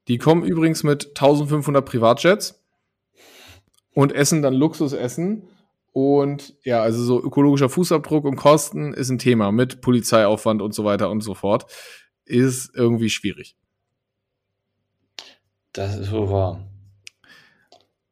Die 0.09 0.19
kommen 0.19 0.43
übrigens 0.43 0.83
mit 0.83 1.11
1500 1.11 1.85
Privatjets 1.85 2.61
und 3.95 4.13
essen 4.13 4.43
dann 4.43 4.55
Luxusessen. 4.55 5.49
Und 5.93 6.55
ja, 6.65 6.83
also 6.83 7.03
so 7.03 7.23
ökologischer 7.23 7.69
Fußabdruck 7.69 8.25
und 8.25 8.37
Kosten 8.37 8.95
ist 8.95 9.11
ein 9.11 9.19
Thema 9.19 9.53
mit 9.53 9.83
Polizeiaufwand 9.83 10.63
und 10.63 10.75
so 10.75 10.85
weiter 10.85 11.11
und 11.11 11.21
so 11.21 11.35
fort 11.35 11.67
ist 12.25 12.75
irgendwie 12.75 13.11
schwierig. 13.11 13.57
Das 15.73 15.97
ist 15.97 16.11
so 16.11 16.31
wahr. 16.31 16.67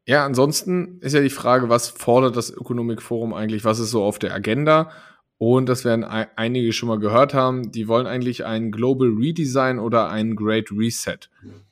Ja, 0.07 0.25
ansonsten 0.25 0.99
ist 1.01 1.15
ja 1.15 1.21
die 1.21 1.31
Frage, 1.31 1.69
was 1.69 1.89
fordert 1.89 2.37
das 2.37 2.51
Ökonomik 2.51 3.01
Forum 3.01 3.33
eigentlich? 3.33 3.65
Was 3.65 3.79
ist 3.79 3.91
so 3.91 4.03
auf 4.03 4.19
der 4.19 4.35
Agenda? 4.35 4.91
Und 5.39 5.69
das 5.69 5.85
werden 5.85 6.05
einige 6.05 6.73
schon 6.73 6.89
mal 6.89 6.99
gehört 6.99 7.33
haben. 7.33 7.71
Die 7.73 7.89
wollen 7.89 8.07
eigentlich 8.07 8.45
ein 8.45 8.73
Global 8.73 9.09
Redesign 9.09 9.79
oder 9.79 10.11
ein 10.11 10.37
Great 10.37 10.71
Reset. 10.71 11.19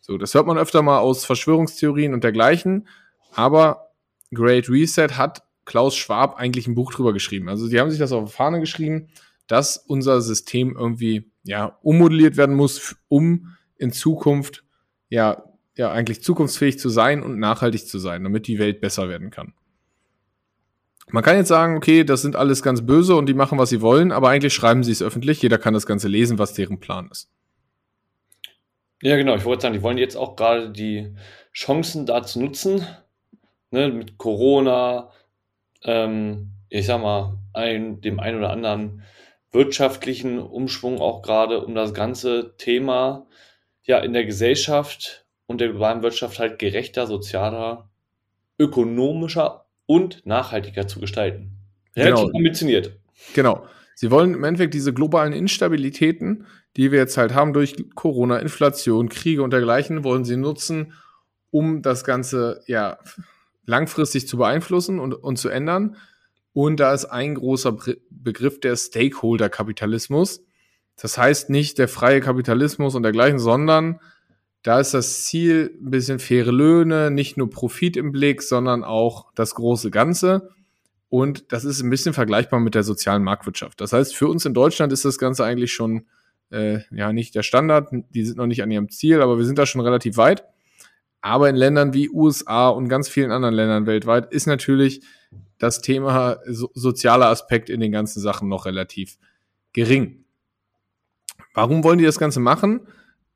So, 0.01 0.17
das 0.17 0.33
hört 0.35 0.47
man 0.47 0.57
öfter 0.57 0.81
mal 0.83 1.01
aus 1.01 1.25
Verschwörungstheorien 1.25 2.15
und 2.15 2.25
dergleichen. 2.25 2.89
Aber 3.35 3.91
Great 4.33 4.71
Reset 4.71 5.09
hat 5.19 5.43
Klaus 5.69 5.95
Schwab 5.95 6.37
eigentlich 6.37 6.67
ein 6.67 6.75
Buch 6.75 6.93
drüber 6.93 7.13
geschrieben. 7.13 7.51
Also, 7.51 7.69
die 7.69 7.79
haben 7.79 7.91
sich 7.91 7.99
das 7.99 8.11
auf 8.11 8.31
die 8.31 8.35
Fahne 8.35 8.59
geschrieben, 8.59 9.09
dass 9.47 9.77
unser 9.77 10.23
System 10.23 10.75
irgendwie 10.77 11.31
ja, 11.45 11.79
ummodelliert 11.83 12.39
werden 12.39 12.57
muss, 12.57 12.97
um 13.09 13.55
in 13.77 13.93
Zukunft 13.93 14.65
ja, 15.11 15.45
ja 15.77 15.93
eigentlich 15.93 16.23
zukunftsfähig 16.23 16.79
zu 16.79 16.89
sein 16.89 17.23
und 17.23 17.39
nachhaltig 17.39 17.87
zu 17.87 17.99
sein, 17.99 18.25
damit 18.25 18.47
die 18.47 18.59
Welt 18.59 18.81
besser 18.81 19.11
werden 19.11 19.31
kann. 19.31 19.53
Man 21.11 21.23
kann 21.23 21.37
jetzt 21.37 21.49
sagen, 21.49 21.77
okay, 21.77 22.03
das 22.03 22.23
sind 22.23 22.35
alles 22.35 22.63
ganz 22.63 22.85
böse 22.85 23.15
und 23.15 23.27
die 23.27 23.35
machen, 23.35 23.59
was 23.59 23.69
sie 23.69 23.83
wollen, 23.83 24.11
aber 24.11 24.31
eigentlich 24.31 24.55
schreiben 24.55 24.85
sie 24.85 24.93
es 24.93 25.03
öffentlich. 25.03 25.43
Jeder 25.43 25.59
kann 25.59 25.75
das 25.75 25.87
Ganze 25.87 26.09
lesen, 26.09 26.39
was 26.39 26.55
deren 26.55 26.81
Plan 26.81 27.11
ist. 27.11 27.31
Ja, 29.03 29.17
genau. 29.17 29.37
Ich 29.37 29.45
wollte 29.45 29.63
sagen, 29.63 29.75
die 29.75 29.83
wollen 29.83 29.99
jetzt 29.99 30.17
auch 30.17 30.35
gerade 30.35 30.71
die 30.71 31.15
Chancen 31.53 32.07
dazu 32.07 32.41
nutzen, 32.41 32.87
ne, 33.71 33.89
mit 33.89 34.17
Corona, 34.17 35.11
ähm, 35.85 36.51
ich 36.69 36.87
sag 36.87 37.01
mal, 37.01 37.39
ein, 37.53 38.01
dem 38.01 38.21
einen 38.21 38.39
oder 38.39 38.51
anderen 38.51 39.03
wirtschaftlichen 39.51 40.39
Umschwung 40.39 41.01
auch 41.01 41.23
gerade 41.23 41.65
um 41.65 41.75
das 41.75 41.95
ganze 41.95 42.55
Thema 42.59 43.27
ja 43.83 43.99
in 43.99 44.13
der 44.13 44.27
Gesellschaft 44.27 45.27
und 45.47 45.61
der 45.61 45.71
globalen 45.71 46.03
Wirtschaft 46.03 46.39
halt 46.39 46.59
gerechter, 46.59 47.07
sozialer, 47.07 47.89
ökonomischer 48.59 49.65
und 49.87 50.27
nachhaltiger 50.27 50.87
zu 50.87 51.01
gestalten. 51.01 51.57
Relativ 51.97 52.27
genau. 52.27 52.37
ambitioniert. 52.37 52.99
Genau. 53.35 53.67
Sie 53.95 54.11
wollen 54.11 54.35
im 54.35 54.45
Endeffekt 54.45 54.75
diese 54.75 54.93
globalen 54.93 55.33
Instabilitäten, 55.33 56.47
die 56.77 56.93
wir 56.93 57.01
jetzt 57.01 57.17
halt 57.17 57.35
haben 57.35 57.53
durch 57.53 57.75
Corona, 57.97 58.39
Inflation, 58.39 59.09
Kriege 59.09 59.43
und 59.43 59.53
dergleichen, 59.53 60.05
wollen 60.05 60.25
sie 60.25 60.37
nutzen, 60.37 60.93
um 61.51 61.83
das 61.83 62.05
Ganze 62.05 62.63
ja 62.67 62.99
langfristig 63.69 64.27
zu 64.27 64.39
beeinflussen 64.39 64.99
und, 64.99 65.15
und 65.15 65.37
zu 65.37 65.49
ändern. 65.51 65.97
Und 66.53 66.81
da 66.81 66.93
ist 66.93 67.05
ein 67.05 67.35
großer 67.35 67.77
Begriff 68.11 68.59
der 68.61 68.75
Stakeholder-Kapitalismus. 68.75 70.43
Das 70.97 71.19
heißt 71.19 71.51
nicht 71.51 71.79
der 71.79 71.87
freie 71.87 72.21
Kapitalismus 72.21 72.95
und 72.95 73.05
dergleichen, 73.05 73.39
sondern 73.39 74.01
da 74.63 74.81
ist 74.81 74.95
das 74.95 75.25
Ziel 75.25 75.79
ein 75.81 75.91
bisschen 75.91 76.19
faire 76.19 76.51
Löhne, 76.51 77.11
nicht 77.11 77.37
nur 77.37 77.49
Profit 77.49 77.97
im 77.97 78.11
Blick, 78.11 78.43
sondern 78.43 78.83
auch 78.83 79.33
das 79.35 79.55
große 79.55 79.91
Ganze. 79.91 80.51
Und 81.11 81.53
das 81.53 81.65
ist 81.65 81.81
ein 81.81 81.91
bisschen 81.91 82.15
vergleichbar 82.15 82.61
mit 82.61 82.75
der 82.75 82.83
sozialen 82.83 83.23
Marktwirtschaft. 83.23 83.81
Das 83.81 83.93
heißt, 83.93 84.17
für 84.17 84.29
uns 84.29 84.45
in 84.45 84.55
Deutschland 84.55 84.93
ist 84.93 85.05
das 85.05 85.19
Ganze 85.19 85.45
eigentlich 85.45 85.73
schon 85.73 86.07
äh, 86.51 86.81
ja 86.91 87.13
nicht 87.13 87.35
der 87.35 87.43
Standard. 87.43 87.91
Die 87.93 88.25
sind 88.25 88.39
noch 88.39 88.47
nicht 88.47 88.63
an 88.63 88.71
ihrem 88.71 88.89
Ziel, 88.89 89.21
aber 89.21 89.39
wir 89.39 89.45
sind 89.45 89.59
da 89.59 89.67
schon 89.67 89.81
relativ 89.83 90.17
weit. 90.17 90.45
Aber 91.21 91.49
in 91.49 91.57
Ländern 91.57 91.95
wie 91.95 92.11
USA 92.11 92.69
und 92.69 92.89
ganz 92.89 93.09
vielen 93.09 93.33
anderen 93.33 93.55
Ländern 93.55 93.87
weltweit 93.87 94.33
ist 94.33 94.47
natürlich 94.47 95.03
das 95.59 95.81
Thema 95.81 96.39
so, 96.47 96.71
sozialer 96.75 97.27
Aspekt 97.27 97.71
in 97.71 97.81
den 97.81 97.93
ganzen 97.93 98.21
Sachen 98.21 98.49
noch 98.49 98.67
relativ 98.67 99.19
gering. 99.73 100.25
Warum 101.55 101.83
wollen 101.83 101.99
die 101.99 102.05
das 102.05 102.19
Ganze 102.19 102.41
machen? 102.41 102.81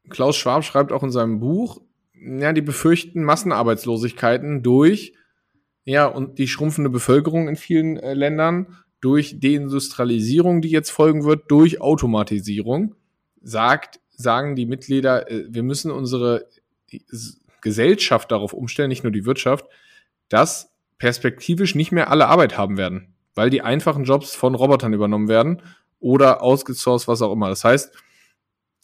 Klaus 0.08 0.36
Schwab 0.36 0.64
schreibt 0.64 0.92
auch 0.92 1.02
in 1.02 1.10
seinem 1.10 1.40
Buch, 1.40 1.80
ja, 2.14 2.52
die 2.52 2.62
befürchten 2.62 3.24
Massenarbeitslosigkeiten 3.24 4.62
durch, 4.62 5.14
ja, 5.84 6.06
und 6.06 6.38
die 6.38 6.46
schrumpfende 6.46 6.90
Bevölkerung 6.90 7.48
in 7.48 7.56
vielen 7.56 7.96
äh, 7.96 8.14
Ländern, 8.14 8.76
durch 9.00 9.40
Deindustrialisierung, 9.40 10.60
die 10.62 10.70
jetzt 10.70 10.90
folgen 10.90 11.24
wird, 11.24 11.50
durch 11.50 11.80
Automatisierung, 11.80 12.94
sagt, 13.40 13.98
sagen 14.10 14.54
die 14.54 14.66
Mitglieder, 14.66 15.28
äh, 15.28 15.46
wir 15.48 15.64
müssen 15.64 15.90
unsere 15.90 16.46
Gesellschaft 17.62 18.30
darauf 18.30 18.52
umstellen, 18.52 18.90
nicht 18.90 19.02
nur 19.02 19.12
die 19.12 19.24
Wirtschaft, 19.24 19.64
dass 20.28 20.70
perspektivisch 20.98 21.74
nicht 21.74 21.92
mehr 21.92 22.10
alle 22.10 22.28
Arbeit 22.28 22.58
haben 22.58 22.76
werden, 22.76 23.14
weil 23.34 23.48
die 23.48 23.62
einfachen 23.62 24.04
Jobs 24.04 24.34
von 24.34 24.54
Robotern 24.54 24.92
übernommen 24.92 25.28
werden 25.28 25.62
oder 25.98 26.42
ausgesourced, 26.42 27.08
was 27.08 27.22
auch 27.22 27.32
immer. 27.32 27.48
Das 27.48 27.64
heißt, 27.64 27.92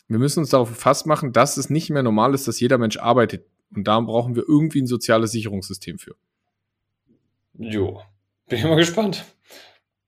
wir 0.09 0.19
müssen 0.19 0.41
uns 0.41 0.51
darauf 0.51 0.71
gefasst 0.71 1.07
machen, 1.07 1.33
dass 1.33 1.59
es 1.59 1.69
nicht 1.69 1.91
mehr 1.91 2.03
normal 2.03 2.35
ist, 2.35 2.49
dass 2.49 2.59
jeder 2.61 2.79
Mensch 2.79 2.97
arbeitet. 2.97 3.45
Und 3.75 3.87
da 3.87 4.01
brauchen 4.01 4.35
wir 4.35 4.45
irgendwie 4.49 4.81
ein 4.81 4.87
soziales 4.87 5.33
Sicherungssystem 5.33 5.99
für. 5.99 6.15
Jo, 7.59 8.01
bin 8.49 8.59
ich 8.59 8.65
mal 8.65 8.77
gespannt. 8.77 9.27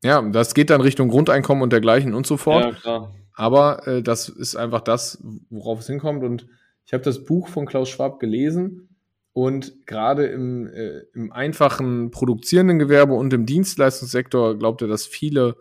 Ja, 0.02 0.22
das 0.22 0.54
geht 0.54 0.70
dann 0.70 0.80
Richtung 0.80 1.09
Grundeinkommen 1.09 1.62
und 1.62 1.72
dergleichen 1.72 2.14
und 2.14 2.26
so 2.26 2.38
fort. 2.38 2.64
Ja, 2.64 2.72
klar. 2.72 3.14
Aber 3.35 3.87
äh, 3.87 4.02
das 4.02 4.28
ist 4.28 4.56
einfach 4.56 4.80
das, 4.80 5.22
worauf 5.50 5.80
es 5.80 5.87
hinkommt. 5.87 6.24
Und 6.24 6.46
Ich 6.90 6.92
habe 6.92 7.05
das 7.05 7.22
Buch 7.24 7.46
von 7.46 7.66
Klaus 7.66 7.88
Schwab 7.88 8.18
gelesen 8.18 8.88
und 9.33 9.87
gerade 9.87 10.26
im, 10.26 10.66
äh, 10.66 11.03
im 11.14 11.31
einfachen 11.31 12.11
produzierenden 12.11 12.81
Gewerbe 12.81 13.14
und 13.14 13.33
im 13.33 13.46
Dienstleistungssektor 13.46 14.59
glaubt 14.59 14.83
er, 14.83 14.88
dass 14.88 15.07
viele, 15.07 15.55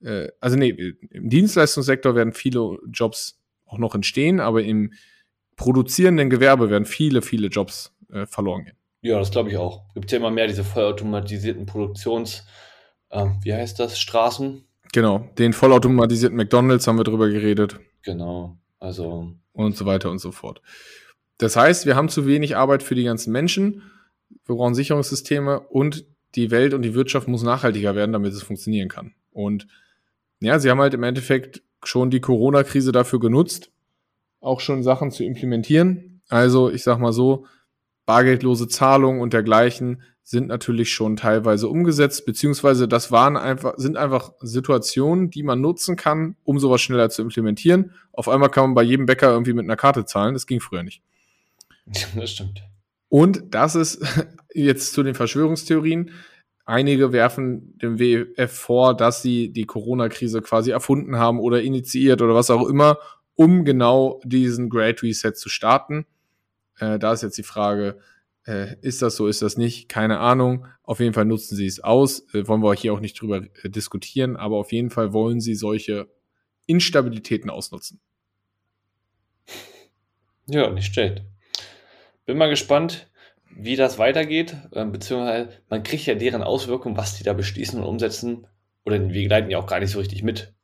äh, 0.00 0.28
also 0.40 0.56
nee, 0.56 0.68
im 1.10 1.28
Dienstleistungssektor 1.28 2.14
werden 2.14 2.32
viele 2.32 2.78
Jobs 2.88 3.42
auch 3.64 3.78
noch 3.78 3.96
entstehen, 3.96 4.38
aber 4.38 4.62
im 4.62 4.92
produzierenden 5.56 6.30
Gewerbe 6.30 6.70
werden 6.70 6.84
viele, 6.84 7.20
viele 7.20 7.48
Jobs 7.48 7.92
äh, 8.12 8.24
verloren 8.24 8.66
gehen. 8.66 8.76
Ja, 9.00 9.18
das 9.18 9.32
glaube 9.32 9.50
ich 9.50 9.56
auch. 9.56 9.88
Es 9.88 9.94
gibt 9.94 10.12
ja 10.12 10.18
immer 10.18 10.30
mehr 10.30 10.46
diese 10.46 10.62
vollautomatisierten 10.62 11.66
Produktions, 11.66 12.46
äh, 13.10 13.26
wie 13.42 13.52
heißt 13.52 13.80
das, 13.80 13.98
Straßen. 13.98 14.64
Genau, 14.92 15.28
den 15.36 15.52
vollautomatisierten 15.52 16.36
McDonalds 16.36 16.86
haben 16.86 16.96
wir 16.96 17.02
drüber 17.02 17.28
geredet. 17.28 17.80
Genau, 18.02 18.56
also. 18.78 19.32
Und 19.52 19.76
so 19.76 19.86
weiter 19.86 20.10
und 20.10 20.18
so 20.18 20.32
fort. 20.32 20.60
Das 21.38 21.56
heißt, 21.56 21.86
wir 21.86 21.96
haben 21.96 22.08
zu 22.08 22.26
wenig 22.26 22.56
Arbeit 22.56 22.82
für 22.82 22.94
die 22.94 23.04
ganzen 23.04 23.32
Menschen. 23.32 23.82
Wir 24.44 24.56
brauchen 24.56 24.74
Sicherungssysteme 24.74 25.60
und 25.60 26.04
die 26.34 26.50
Welt 26.50 26.74
und 26.74 26.82
die 26.82 26.94
Wirtschaft 26.94 27.28
muss 27.28 27.42
nachhaltiger 27.42 27.94
werden, 27.94 28.12
damit 28.12 28.32
es 28.32 28.42
funktionieren 28.42 28.88
kann. 28.88 29.14
Und 29.32 29.66
ja, 30.40 30.58
sie 30.58 30.70
haben 30.70 30.80
halt 30.80 30.94
im 30.94 31.02
Endeffekt 31.02 31.62
schon 31.82 32.10
die 32.10 32.20
Corona-Krise 32.20 32.92
dafür 32.92 33.20
genutzt, 33.20 33.70
auch 34.40 34.60
schon 34.60 34.82
Sachen 34.82 35.10
zu 35.10 35.24
implementieren. 35.24 36.20
Also, 36.28 36.70
ich 36.70 36.82
sag 36.82 36.98
mal 36.98 37.12
so, 37.12 37.46
bargeldlose 38.06 38.68
Zahlungen 38.68 39.20
und 39.20 39.32
dergleichen 39.32 40.02
sind 40.22 40.48
natürlich 40.48 40.92
schon 40.92 41.16
teilweise 41.16 41.68
umgesetzt, 41.68 42.26
beziehungsweise 42.26 42.88
das 42.88 43.12
waren 43.12 43.36
einfach, 43.36 43.74
sind 43.76 43.96
einfach 43.96 44.32
Situationen, 44.40 45.30
die 45.30 45.44
man 45.44 45.60
nutzen 45.60 45.94
kann, 45.94 46.36
um 46.42 46.58
sowas 46.58 46.80
schneller 46.80 47.10
zu 47.10 47.22
implementieren. 47.22 47.92
Auf 48.12 48.28
einmal 48.28 48.50
kann 48.50 48.64
man 48.64 48.74
bei 48.74 48.82
jedem 48.82 49.06
Bäcker 49.06 49.30
irgendwie 49.30 49.52
mit 49.52 49.64
einer 49.64 49.76
Karte 49.76 50.04
zahlen. 50.04 50.34
Das 50.34 50.46
ging 50.46 50.60
früher 50.60 50.82
nicht. 50.82 51.02
Das 52.16 52.30
stimmt. 52.30 52.64
Und 53.08 53.54
das 53.54 53.76
ist 53.76 54.04
jetzt 54.54 54.94
zu 54.94 55.04
den 55.04 55.14
Verschwörungstheorien. 55.14 56.10
Einige 56.64 57.12
werfen 57.12 57.78
dem 57.78 58.00
WF 58.00 58.50
vor, 58.50 58.96
dass 58.96 59.22
sie 59.22 59.52
die 59.52 59.66
Corona-Krise 59.66 60.42
quasi 60.42 60.72
erfunden 60.72 61.16
haben 61.16 61.38
oder 61.38 61.62
initiiert 61.62 62.20
oder 62.20 62.34
was 62.34 62.50
auch 62.50 62.66
immer, 62.66 62.98
um 63.36 63.64
genau 63.64 64.20
diesen 64.24 64.68
Great 64.68 65.04
Reset 65.04 65.34
zu 65.34 65.48
starten. 65.48 66.06
Äh, 66.78 66.98
da 66.98 67.12
ist 67.12 67.22
jetzt 67.22 67.38
die 67.38 67.42
Frage, 67.42 67.98
äh, 68.46 68.76
ist 68.80 69.02
das 69.02 69.16
so, 69.16 69.26
ist 69.26 69.42
das 69.42 69.56
nicht? 69.56 69.88
Keine 69.88 70.20
Ahnung. 70.20 70.66
Auf 70.82 71.00
jeden 71.00 71.14
Fall 71.14 71.24
nutzen 71.24 71.56
sie 71.56 71.66
es 71.66 71.80
aus. 71.80 72.26
Äh, 72.32 72.46
wollen 72.46 72.62
wir 72.62 72.74
hier 72.74 72.92
auch 72.92 73.00
nicht 73.00 73.20
drüber 73.20 73.42
äh, 73.62 73.68
diskutieren, 73.68 74.36
aber 74.36 74.56
auf 74.56 74.72
jeden 74.72 74.90
Fall 74.90 75.12
wollen 75.12 75.40
sie 75.40 75.54
solche 75.54 76.08
Instabilitäten 76.66 77.50
ausnutzen. 77.50 78.00
Ja, 80.48 80.70
nicht 80.70 80.94
schlecht. 80.94 81.24
Bin 82.24 82.38
mal 82.38 82.48
gespannt, 82.48 83.10
wie 83.50 83.74
das 83.74 83.98
weitergeht, 83.98 84.56
äh, 84.70 84.84
beziehungsweise 84.84 85.48
man 85.68 85.82
kriegt 85.82 86.06
ja 86.06 86.14
deren 86.14 86.44
Auswirkungen, 86.44 86.96
was 86.96 87.18
die 87.18 87.24
da 87.24 87.32
beschließen 87.32 87.80
und 87.80 87.84
umsetzen, 87.84 88.46
oder 88.84 89.08
wir 89.08 89.28
leiten 89.28 89.50
ja 89.50 89.58
auch 89.58 89.66
gar 89.66 89.80
nicht 89.80 89.90
so 89.90 89.98
richtig 89.98 90.22
mit. 90.22 90.54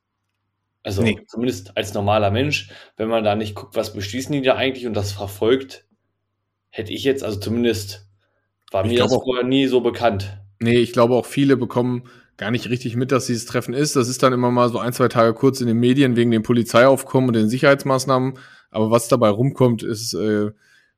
Also 0.84 1.02
nee. 1.02 1.18
zumindest 1.26 1.76
als 1.76 1.94
normaler 1.94 2.30
Mensch, 2.30 2.70
wenn 2.96 3.08
man 3.08 3.24
da 3.24 3.34
nicht 3.34 3.56
guckt, 3.56 3.74
was 3.74 3.92
beschließen 3.92 4.32
die 4.32 4.42
da 4.42 4.54
eigentlich 4.54 4.86
und 4.86 4.94
das 4.94 5.10
verfolgt, 5.10 5.84
hätte 6.72 6.92
ich 6.92 7.04
jetzt, 7.04 7.22
also 7.22 7.38
zumindest 7.38 8.08
war 8.72 8.84
mir 8.84 8.98
das 8.98 9.12
vorher 9.12 9.44
nie 9.44 9.66
so 9.66 9.80
bekannt. 9.80 10.38
Nee, 10.58 10.78
ich 10.78 10.92
glaube 10.92 11.14
auch 11.14 11.26
viele 11.26 11.56
bekommen 11.56 12.04
gar 12.38 12.50
nicht 12.50 12.70
richtig 12.70 12.96
mit, 12.96 13.12
dass 13.12 13.26
dieses 13.26 13.44
Treffen 13.44 13.74
ist. 13.74 13.94
Das 13.94 14.08
ist 14.08 14.22
dann 14.22 14.32
immer 14.32 14.50
mal 14.50 14.70
so 14.70 14.78
ein, 14.78 14.92
zwei 14.92 15.08
Tage 15.08 15.34
kurz 15.34 15.60
in 15.60 15.66
den 15.66 15.78
Medien 15.78 16.16
wegen 16.16 16.30
dem 16.30 16.42
Polizeiaufkommen 16.42 17.28
und 17.28 17.34
den 17.34 17.48
Sicherheitsmaßnahmen. 17.48 18.34
Aber 18.70 18.90
was 18.90 19.08
dabei 19.08 19.28
rumkommt, 19.28 19.82
ist, 19.82 20.14
äh, 20.14 20.50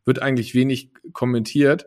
wird 0.05 0.23
eigentlich 0.23 0.55
wenig 0.55 0.91
kommentiert. 1.13 1.87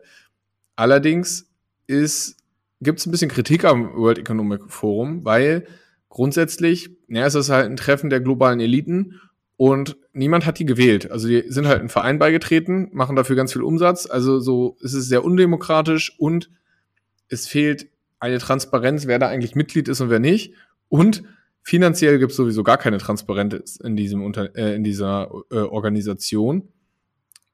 Allerdings 0.76 1.50
ist, 1.86 2.36
gibt 2.80 3.00
es 3.00 3.06
ein 3.06 3.10
bisschen 3.10 3.30
Kritik 3.30 3.64
am 3.64 3.94
World 3.96 4.18
Economic 4.18 4.70
Forum, 4.70 5.24
weil 5.24 5.66
grundsätzlich, 6.10 6.90
ja, 7.08 7.24
es 7.26 7.34
ist 7.34 7.48
halt 7.48 7.66
ein 7.66 7.76
Treffen 7.76 8.10
der 8.10 8.20
globalen 8.20 8.60
Eliten 8.60 9.20
und 9.56 9.96
niemand 10.18 10.44
hat 10.44 10.58
die 10.58 10.66
gewählt. 10.66 11.10
Also 11.10 11.28
die 11.28 11.44
sind 11.48 11.66
halt 11.66 11.80
ein 11.80 11.88
Verein 11.88 12.18
beigetreten, 12.18 12.88
machen 12.92 13.16
dafür 13.16 13.36
ganz 13.36 13.52
viel 13.52 13.62
Umsatz. 13.62 14.06
Also 14.06 14.40
so 14.40 14.76
es 14.80 14.92
ist 14.92 15.00
es 15.00 15.08
sehr 15.08 15.24
undemokratisch 15.24 16.18
und 16.18 16.50
es 17.28 17.46
fehlt 17.46 17.88
eine 18.18 18.38
Transparenz, 18.38 19.06
wer 19.06 19.18
da 19.18 19.28
eigentlich 19.28 19.54
Mitglied 19.54 19.88
ist 19.88 20.00
und 20.00 20.10
wer 20.10 20.18
nicht. 20.18 20.54
Und 20.88 21.22
finanziell 21.62 22.18
gibt 22.18 22.32
es 22.32 22.36
sowieso 22.36 22.62
gar 22.62 22.78
keine 22.78 22.98
Transparenz 22.98 23.76
in 23.76 23.96
diesem 23.96 24.22
Unter 24.22 24.54
äh, 24.56 24.74
in 24.74 24.84
dieser 24.84 25.30
äh, 25.50 25.58
Organisation. 25.58 26.68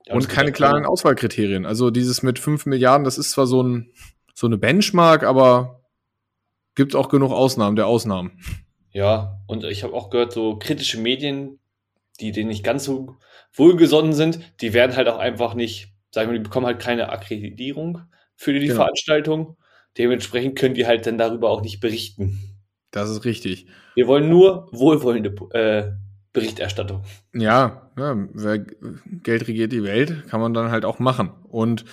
Ja, 0.07 0.15
und 0.15 0.29
keine 0.29 0.53
klaren 0.53 0.85
Auswahlkriterien. 0.85 1.67
Also 1.67 1.91
dieses 1.91 2.23
mit 2.23 2.39
fünf 2.39 2.67
Milliarden, 2.67 3.05
das 3.05 3.19
ist 3.19 3.31
zwar 3.31 3.47
so 3.47 3.63
ein 3.63 3.91
so 4.35 4.47
eine 4.47 4.59
Benchmark, 4.59 5.23
aber 5.23 5.83
gibt 6.75 6.97
auch 6.97 7.09
genug 7.09 7.31
Ausnahmen 7.31 7.77
der 7.77 7.87
Ausnahmen. 7.87 8.33
Ja, 8.91 9.41
und 9.47 9.65
ich 9.65 9.83
habe 9.83 9.95
auch 9.95 10.11
gehört, 10.11 10.33
so 10.33 10.57
kritische 10.57 10.99
Medien 10.99 11.59
die 12.21 12.33
denen 12.33 12.49
nicht 12.49 12.65
ganz 12.65 12.85
so 12.85 13.17
wohlgesonnen 13.53 14.13
sind, 14.13 14.41
die 14.61 14.73
werden 14.73 14.97
halt 14.97 15.09
auch 15.09 15.19
einfach 15.19 15.55
nicht, 15.55 15.93
sagen 16.11 16.31
wir, 16.31 16.39
die 16.39 16.45
bekommen 16.45 16.67
halt 16.67 16.81
keine 16.81 17.11
Akkreditierung 17.11 18.03
für 18.37 18.53
die 18.53 18.61
genau. 18.61 18.77
Veranstaltung. 18.77 19.57
Dementsprechend 19.99 20.59
können 20.59 20.75
die 20.75 20.87
halt 20.87 21.07
dann 21.07 21.19
darüber 21.19 21.51
auch 21.51 21.63
nicht 21.63 21.81
berichten. 21.81 22.39
Das 22.91 23.11
ist 23.11 23.25
richtig. 23.25 23.67
Wir 23.95 24.07
wollen 24.07 24.29
nur 24.29 24.69
wohlwollende 24.73 25.35
äh, 25.53 25.93
Berichterstattung. 26.33 27.05
Ja, 27.33 27.91
ja, 27.97 28.27
Geld 29.23 29.49
regiert 29.49 29.73
die 29.73 29.85
Welt, 29.85 30.29
kann 30.29 30.41
man 30.41 30.53
dann 30.53 30.71
halt 30.71 30.85
auch 30.85 30.99
machen. 30.99 31.31
Und 31.49 31.85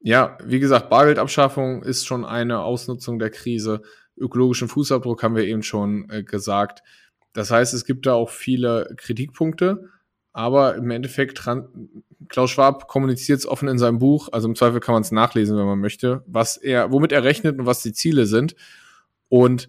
ja, 0.00 0.38
wie 0.44 0.60
gesagt, 0.60 0.88
Bargeldabschaffung 0.88 1.82
ist 1.82 2.06
schon 2.06 2.24
eine 2.24 2.60
Ausnutzung 2.60 3.18
der 3.18 3.30
Krise. 3.30 3.82
Ökologischen 4.16 4.68
Fußabdruck 4.68 5.22
haben 5.22 5.36
wir 5.36 5.44
eben 5.44 5.62
schon 5.62 6.08
äh, 6.10 6.22
gesagt. 6.22 6.82
Das 7.32 7.50
heißt, 7.50 7.74
es 7.74 7.84
gibt 7.84 8.06
da 8.06 8.14
auch 8.14 8.30
viele 8.30 8.94
Kritikpunkte, 8.96 9.90
aber 10.32 10.76
im 10.76 10.90
Endeffekt, 10.90 11.44
Klaus 12.28 12.50
Schwab 12.50 12.88
kommuniziert 12.88 13.40
es 13.40 13.46
offen 13.46 13.68
in 13.68 13.78
seinem 13.78 13.98
Buch, 13.98 14.28
also 14.32 14.48
im 14.48 14.54
Zweifel 14.54 14.80
kann 14.80 14.94
man 14.94 15.02
es 15.02 15.12
nachlesen, 15.12 15.56
wenn 15.56 15.66
man 15.66 15.80
möchte, 15.80 16.22
was 16.26 16.56
er, 16.56 16.90
womit 16.92 17.12
er 17.12 17.24
rechnet 17.24 17.58
und 17.58 17.66
was 17.66 17.82
die 17.82 17.92
Ziele 17.92 18.24
sind. 18.26 18.56
Und 19.28 19.68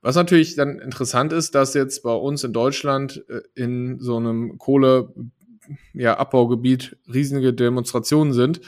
was 0.00 0.16
natürlich 0.16 0.56
dann 0.56 0.80
interessant 0.80 1.32
ist, 1.32 1.54
dass 1.54 1.74
jetzt 1.74 2.02
bei 2.02 2.12
uns 2.12 2.42
in 2.44 2.52
Deutschland 2.52 3.24
äh, 3.28 3.40
in 3.54 4.00
so 4.00 4.16
einem 4.16 4.58
Kohleabbaugebiet 4.58 6.90
ja, 6.90 6.96
riesige 7.12 7.54
Demonstrationen 7.54 8.32
sind, 8.32 8.60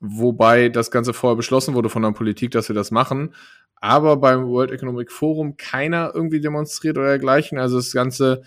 wobei 0.00 0.68
das 0.68 0.90
Ganze 0.90 1.14
vorher 1.14 1.36
beschlossen 1.36 1.74
wurde 1.74 1.88
von 1.88 2.02
der 2.02 2.10
Politik, 2.10 2.50
dass 2.50 2.68
wir 2.68 2.74
das 2.74 2.90
machen 2.90 3.32
aber 3.76 4.16
beim 4.16 4.48
World 4.48 4.70
Economic 4.70 5.12
Forum 5.12 5.56
keiner 5.56 6.12
irgendwie 6.14 6.40
demonstriert 6.40 6.98
oder 6.98 7.08
dergleichen. 7.08 7.58
Also 7.58 7.76
das 7.76 7.92
Ganze 7.92 8.42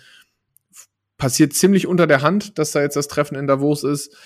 passiert 1.16 1.52
ziemlich 1.52 1.86
unter 1.86 2.06
der 2.06 2.22
Hand, 2.22 2.58
dass 2.58 2.72
da 2.72 2.80
jetzt 2.80 2.96
das 2.96 3.08
Treffen 3.08 3.36
in 3.36 3.46
Davos 3.46 3.84
ist. 3.84 4.16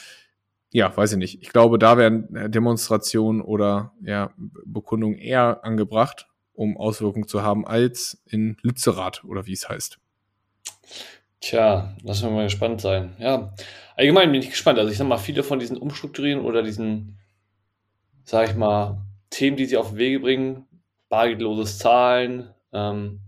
Ja, 0.70 0.96
weiß 0.96 1.12
ich 1.12 1.18
nicht. 1.18 1.42
Ich 1.42 1.50
glaube, 1.50 1.78
da 1.78 1.96
werden 1.98 2.34
äh, 2.34 2.50
Demonstrationen 2.50 3.42
oder 3.42 3.92
ja, 4.02 4.32
Bekundungen 4.36 5.18
eher 5.18 5.64
angebracht, 5.64 6.26
um 6.52 6.76
Auswirkungen 6.76 7.28
zu 7.28 7.42
haben, 7.42 7.66
als 7.66 8.22
in 8.26 8.56
Lützerath 8.62 9.22
oder 9.24 9.46
wie 9.46 9.52
es 9.52 9.68
heißt. 9.68 9.98
Tja, 11.40 11.94
lassen 12.02 12.24
wir 12.24 12.30
mal 12.30 12.44
gespannt 12.44 12.80
sein. 12.80 13.14
Ja, 13.18 13.54
allgemein 13.96 14.32
bin 14.32 14.40
ich 14.40 14.50
gespannt. 14.50 14.78
Also 14.78 14.90
ich 14.90 14.98
sag 14.98 15.06
mal, 15.06 15.18
viele 15.18 15.42
von 15.42 15.58
diesen 15.58 15.76
Umstrukturieren 15.76 16.40
oder 16.40 16.62
diesen, 16.62 17.18
sag 18.24 18.48
ich 18.48 18.56
mal, 18.56 18.98
Themen, 19.30 19.56
die 19.56 19.66
sie 19.66 19.76
auf 19.76 19.90
den 19.90 19.98
Wege 19.98 20.20
bringen, 20.20 20.66
bargeldloses 21.14 21.78
Zahlen, 21.78 22.52
ähm, 22.72 23.20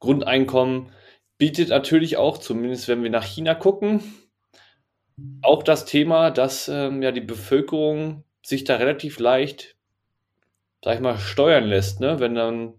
Grundeinkommen 0.00 0.90
bietet 1.36 1.68
natürlich 1.68 2.16
auch, 2.16 2.38
zumindest 2.38 2.88
wenn 2.88 3.02
wir 3.02 3.10
nach 3.10 3.24
China 3.24 3.54
gucken, 3.54 4.02
auch 5.42 5.62
das 5.62 5.84
Thema, 5.84 6.30
dass 6.30 6.68
ähm, 6.68 7.02
ja 7.02 7.12
die 7.12 7.20
Bevölkerung 7.20 8.24
sich 8.42 8.64
da 8.64 8.76
relativ 8.76 9.18
leicht, 9.18 9.76
sag 10.82 10.94
ich 10.94 11.00
mal, 11.00 11.18
steuern 11.18 11.64
lässt, 11.64 12.00
ne? 12.00 12.20
Wenn 12.20 12.34
dann, 12.34 12.74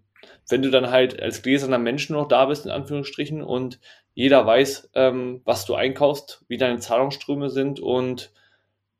wenn 0.50 0.63
du 0.63 0.72
dann 0.72 0.89
halt 0.89 1.22
als 1.22 1.43
gläserner 1.43 1.78
Mensch 1.78 2.10
noch 2.10 2.28
da 2.28 2.46
bist, 2.46 2.65
in 2.65 2.72
Anführungsstrichen, 2.72 3.43
und 3.43 3.80
jeder 4.15 4.43
weiß, 4.43 4.89
ähm, 4.96 5.41
was 5.46 5.65
du 5.65 5.76
einkaufst, 5.76 6.43
wie 6.48 6.58
deine 6.58 6.80
Zahlungsströme 6.80 7.52
sind 7.52 7.80
und 7.80 8.32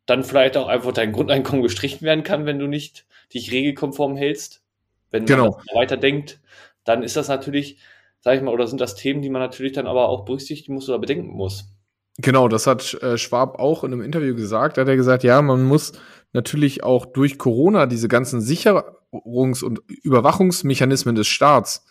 dann 0.06 0.24
vielleicht 0.24 0.56
auch 0.56 0.68
einfach 0.68 0.94
dein 0.94 1.14
Grundeinkommen 1.14 1.64
gestrichen 1.64 2.06
werden 2.06 2.24
kann, 2.24 2.46
wenn 2.46 2.60
du 2.60 2.68
nicht 2.68 3.08
dich 3.34 3.52
regelkonform 3.52 4.16
hältst. 4.16 4.64
Wenn 5.12 5.26
genau. 5.26 5.52
man 5.52 5.82
weiterdenkt, 5.82 6.40
dann 6.84 7.04
ist 7.04 7.16
das 7.16 7.28
natürlich, 7.28 7.80
sag 8.22 8.36
ich 8.36 8.42
mal, 8.42 8.54
oder 8.54 8.68
sind 8.68 8.82
das 8.82 8.96
Themen, 8.96 9.22
die 9.22 9.30
man 9.30 9.42
natürlich 9.42 9.74
dann 9.74 9.88
aber 9.88 10.10
auch 10.10 10.26
berücksichtigen 10.26 10.74
muss 10.74 10.90
oder 10.90 11.00
bedenken 11.00 11.32
muss. 11.36 11.74
Genau, 12.20 12.48
das 12.48 12.66
hat 12.66 12.96
äh, 12.96 13.18
Schwab 13.18 13.60
auch 13.60 13.84
in 13.84 13.94
einem 13.94 14.02
Interview 14.02 14.36
gesagt. 14.36 14.78
Da 14.78 14.82
hat 14.82 14.88
er 14.88 14.96
gesagt, 14.96 15.24
ja, 15.24 15.42
man 15.42 15.64
muss 15.64 15.94
natürlich 16.34 16.84
auch 16.84 17.06
durch 17.06 17.38
Corona 17.38 17.86
diese 17.86 18.08
ganzen 18.08 18.42
Sicherungs- 18.42 19.64
und 19.64 19.82
Überwachungsmechanismen 19.88 21.16
des 21.16 21.28
Staats 21.28 21.86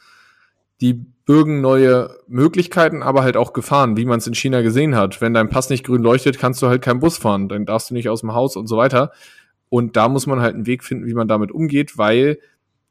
die 0.81 0.95
bürgen 0.95 1.61
neue 1.61 2.11
Möglichkeiten, 2.29 3.03
aber 3.03 3.23
halt 3.23 3.37
auch 3.37 3.53
Gefahren, 3.53 3.97
wie 3.97 4.05
man 4.05 4.19
es 4.19 4.27
in 4.27 4.35
China 4.35 4.63
gesehen 4.63 4.95
hat. 4.95 5.21
Wenn 5.21 5.35
dein 5.35 5.49
Pass 5.49 5.71
nicht 5.71 5.85
grün 5.85 6.03
leuchtet, 6.03 6.39
kannst 6.39 6.63
du 6.63 6.69
halt 6.69 6.83
keinen 6.83 7.01
Bus 7.01 7.19
fahren, 7.19 7.49
dann 7.49 7.67
darfst 7.67 7.91
du 7.91 7.95
nicht 7.95 8.09
aus 8.09 8.21
dem 8.21 8.35
Haus 8.35 8.57
und 8.57 8.67
so 8.67 8.77
weiter. 8.77 9.11
Und 9.69 9.97
da 9.97 10.09
muss 10.09 10.27
man 10.27 10.41
halt 10.41 10.55
einen 10.55 10.67
Weg 10.67 10.85
finden, 10.85 11.07
wie 11.07 11.15
man 11.15 11.29
damit 11.29 11.51
umgeht, 11.51 11.99
weil 11.99 12.39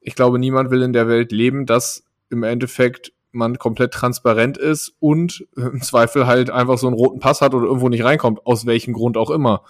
ich 0.05 0.13
glaube, 0.13 0.37
niemand 0.37 0.69
will 0.69 0.83
in 0.83 0.93
der 0.93 1.07
Welt 1.07 1.31
leben, 1.31 1.65
dass 1.65 2.03
im 2.29 2.43
Endeffekt 2.43 3.11
man 3.31 3.57
komplett 3.57 3.91
transparent 3.91 4.57
ist 4.57 4.95
und 4.99 5.47
im 5.57 5.81
Zweifel 5.81 6.27
halt 6.27 6.51
einfach 6.51 6.77
so 6.77 6.87
einen 6.87 6.95
roten 6.95 7.19
Pass 7.19 7.41
hat 7.41 7.55
oder 7.55 7.65
irgendwo 7.65 7.89
nicht 7.89 8.03
reinkommt, 8.03 8.45
aus 8.45 8.67
welchem 8.67 8.93
Grund 8.93 9.17
auch 9.17 9.31
immer. 9.31 9.63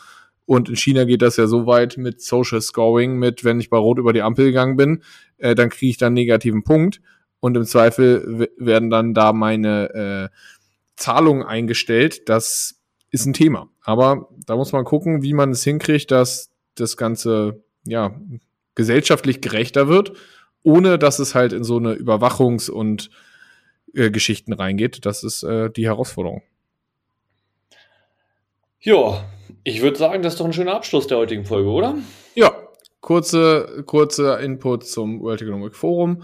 Und 0.45 0.69
in 0.69 0.75
China 0.75 1.05
geht 1.05 1.21
das 1.21 1.37
ja 1.37 1.47
so 1.47 1.65
weit 1.65 1.97
mit 1.97 2.21
Social 2.21 2.61
Scoring, 2.61 3.17
mit 3.17 3.43
wenn 3.45 3.59
ich 3.59 3.69
bei 3.69 3.77
Rot 3.77 3.97
über 3.97 4.11
die 4.11 4.21
Ampel 4.21 4.45
gegangen 4.45 4.75
bin, 4.75 5.03
äh, 5.37 5.55
dann 5.55 5.69
kriege 5.69 5.89
ich 5.89 5.97
dann 5.97 6.07
einen 6.07 6.15
negativen 6.15 6.63
Punkt 6.63 7.01
und 7.39 7.55
im 7.55 7.63
Zweifel 7.63 8.49
werden 8.57 8.89
dann 8.89 9.13
da 9.13 9.31
meine 9.31 10.31
äh, 10.33 10.35
Zahlungen 10.97 11.43
eingestellt. 11.43 12.27
Das 12.27 12.75
ist 13.09 13.25
ein 13.25 13.33
Thema. 13.33 13.69
Aber 13.81 14.29
da 14.45 14.57
muss 14.57 14.73
man 14.73 14.83
gucken, 14.83 15.23
wie 15.23 15.33
man 15.33 15.51
es 15.51 15.63
hinkriegt, 15.63 16.11
dass 16.11 16.51
das 16.75 16.97
Ganze 16.97 17.63
ja 17.85 18.13
gesellschaftlich 18.75 19.41
gerechter 19.41 19.87
wird, 19.87 20.13
ohne 20.63 20.99
dass 20.99 21.19
es 21.19 21.35
halt 21.35 21.53
in 21.53 21.63
so 21.63 21.77
eine 21.77 21.93
Überwachungs- 21.93 22.69
und 22.69 23.09
äh, 23.93 24.11
Geschichten 24.11 24.53
reingeht. 24.53 25.05
Das 25.05 25.23
ist 25.23 25.43
äh, 25.43 25.69
die 25.69 25.85
Herausforderung. 25.85 26.43
Ja, 28.81 29.25
ich 29.63 29.81
würde 29.81 29.97
sagen, 29.97 30.21
das 30.21 30.33
ist 30.33 30.39
doch 30.39 30.45
ein 30.45 30.53
schöner 30.53 30.75
Abschluss 30.75 31.07
der 31.07 31.17
heutigen 31.17 31.45
Folge, 31.45 31.69
oder? 31.69 31.97
Ja, 32.35 32.51
kurze, 32.99 33.83
kurze 33.85 34.35
Input 34.35 34.85
zum 34.85 35.21
World 35.21 35.41
Economic 35.41 35.75
Forum. 35.75 36.23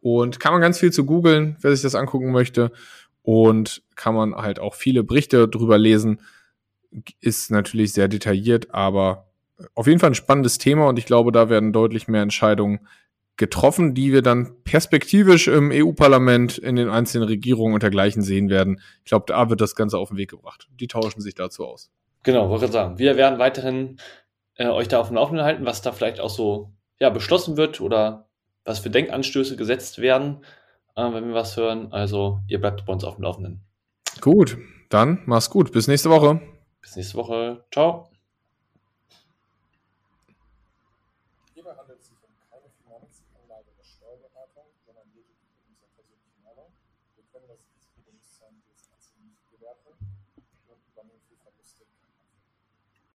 Und 0.00 0.38
kann 0.38 0.52
man 0.52 0.60
ganz 0.60 0.78
viel 0.78 0.92
zu 0.92 1.06
googeln, 1.06 1.56
wer 1.62 1.70
sich 1.70 1.82
das 1.82 1.94
angucken 1.94 2.30
möchte. 2.30 2.72
Und 3.22 3.82
kann 3.94 4.14
man 4.14 4.34
halt 4.34 4.58
auch 4.58 4.74
viele 4.74 5.02
Berichte 5.02 5.48
drüber 5.48 5.78
lesen. 5.78 6.20
Ist 7.20 7.50
natürlich 7.50 7.94
sehr 7.94 8.08
detailliert, 8.08 8.74
aber 8.74 9.28
auf 9.74 9.86
jeden 9.86 10.00
Fall 10.00 10.10
ein 10.10 10.14
spannendes 10.14 10.58
Thema 10.58 10.88
und 10.88 10.98
ich 10.98 11.06
glaube, 11.06 11.32
da 11.32 11.48
werden 11.48 11.72
deutlich 11.72 12.08
mehr 12.08 12.22
Entscheidungen 12.22 12.86
getroffen, 13.36 13.94
die 13.94 14.12
wir 14.12 14.22
dann 14.22 14.62
perspektivisch 14.64 15.48
im 15.48 15.70
EU-Parlament, 15.72 16.58
in 16.58 16.76
den 16.76 16.88
einzelnen 16.88 17.26
Regierungen 17.26 17.74
und 17.74 17.82
dergleichen 17.82 18.22
sehen 18.22 18.48
werden. 18.48 18.80
Ich 19.04 19.06
glaube, 19.06 19.24
da 19.26 19.50
wird 19.50 19.60
das 19.60 19.74
Ganze 19.74 19.98
auf 19.98 20.08
den 20.08 20.18
Weg 20.18 20.30
gebracht. 20.30 20.68
Die 20.78 20.86
tauschen 20.86 21.20
sich 21.20 21.34
dazu 21.34 21.66
aus. 21.66 21.90
Genau, 22.22 22.48
wollte 22.48 22.68
sagen. 22.68 22.98
Wir 22.98 23.16
werden 23.16 23.38
weiterhin 23.38 23.98
äh, 24.56 24.68
euch 24.68 24.88
da 24.88 25.00
auf 25.00 25.08
dem 25.08 25.16
Laufenden 25.16 25.44
halten, 25.44 25.66
was 25.66 25.82
da 25.82 25.92
vielleicht 25.92 26.20
auch 26.20 26.30
so 26.30 26.72
ja, 27.00 27.10
beschlossen 27.10 27.56
wird 27.56 27.80
oder 27.80 28.28
was 28.64 28.78
für 28.78 28.90
Denkanstöße 28.90 29.56
gesetzt 29.56 29.98
werden, 29.98 30.44
äh, 30.96 31.02
wenn 31.02 31.26
wir 31.26 31.34
was 31.34 31.56
hören. 31.56 31.92
Also 31.92 32.40
ihr 32.48 32.60
bleibt 32.60 32.86
bei 32.86 32.92
uns 32.92 33.04
auf 33.04 33.16
dem 33.16 33.24
Laufenden. 33.24 33.60
Gut, 34.20 34.56
dann 34.88 35.22
mach's 35.26 35.50
gut. 35.50 35.72
Bis 35.72 35.88
nächste 35.88 36.08
Woche. 36.08 36.40
Bis 36.80 36.96
nächste 36.96 37.18
Woche. 37.18 37.64
Ciao. 37.72 38.13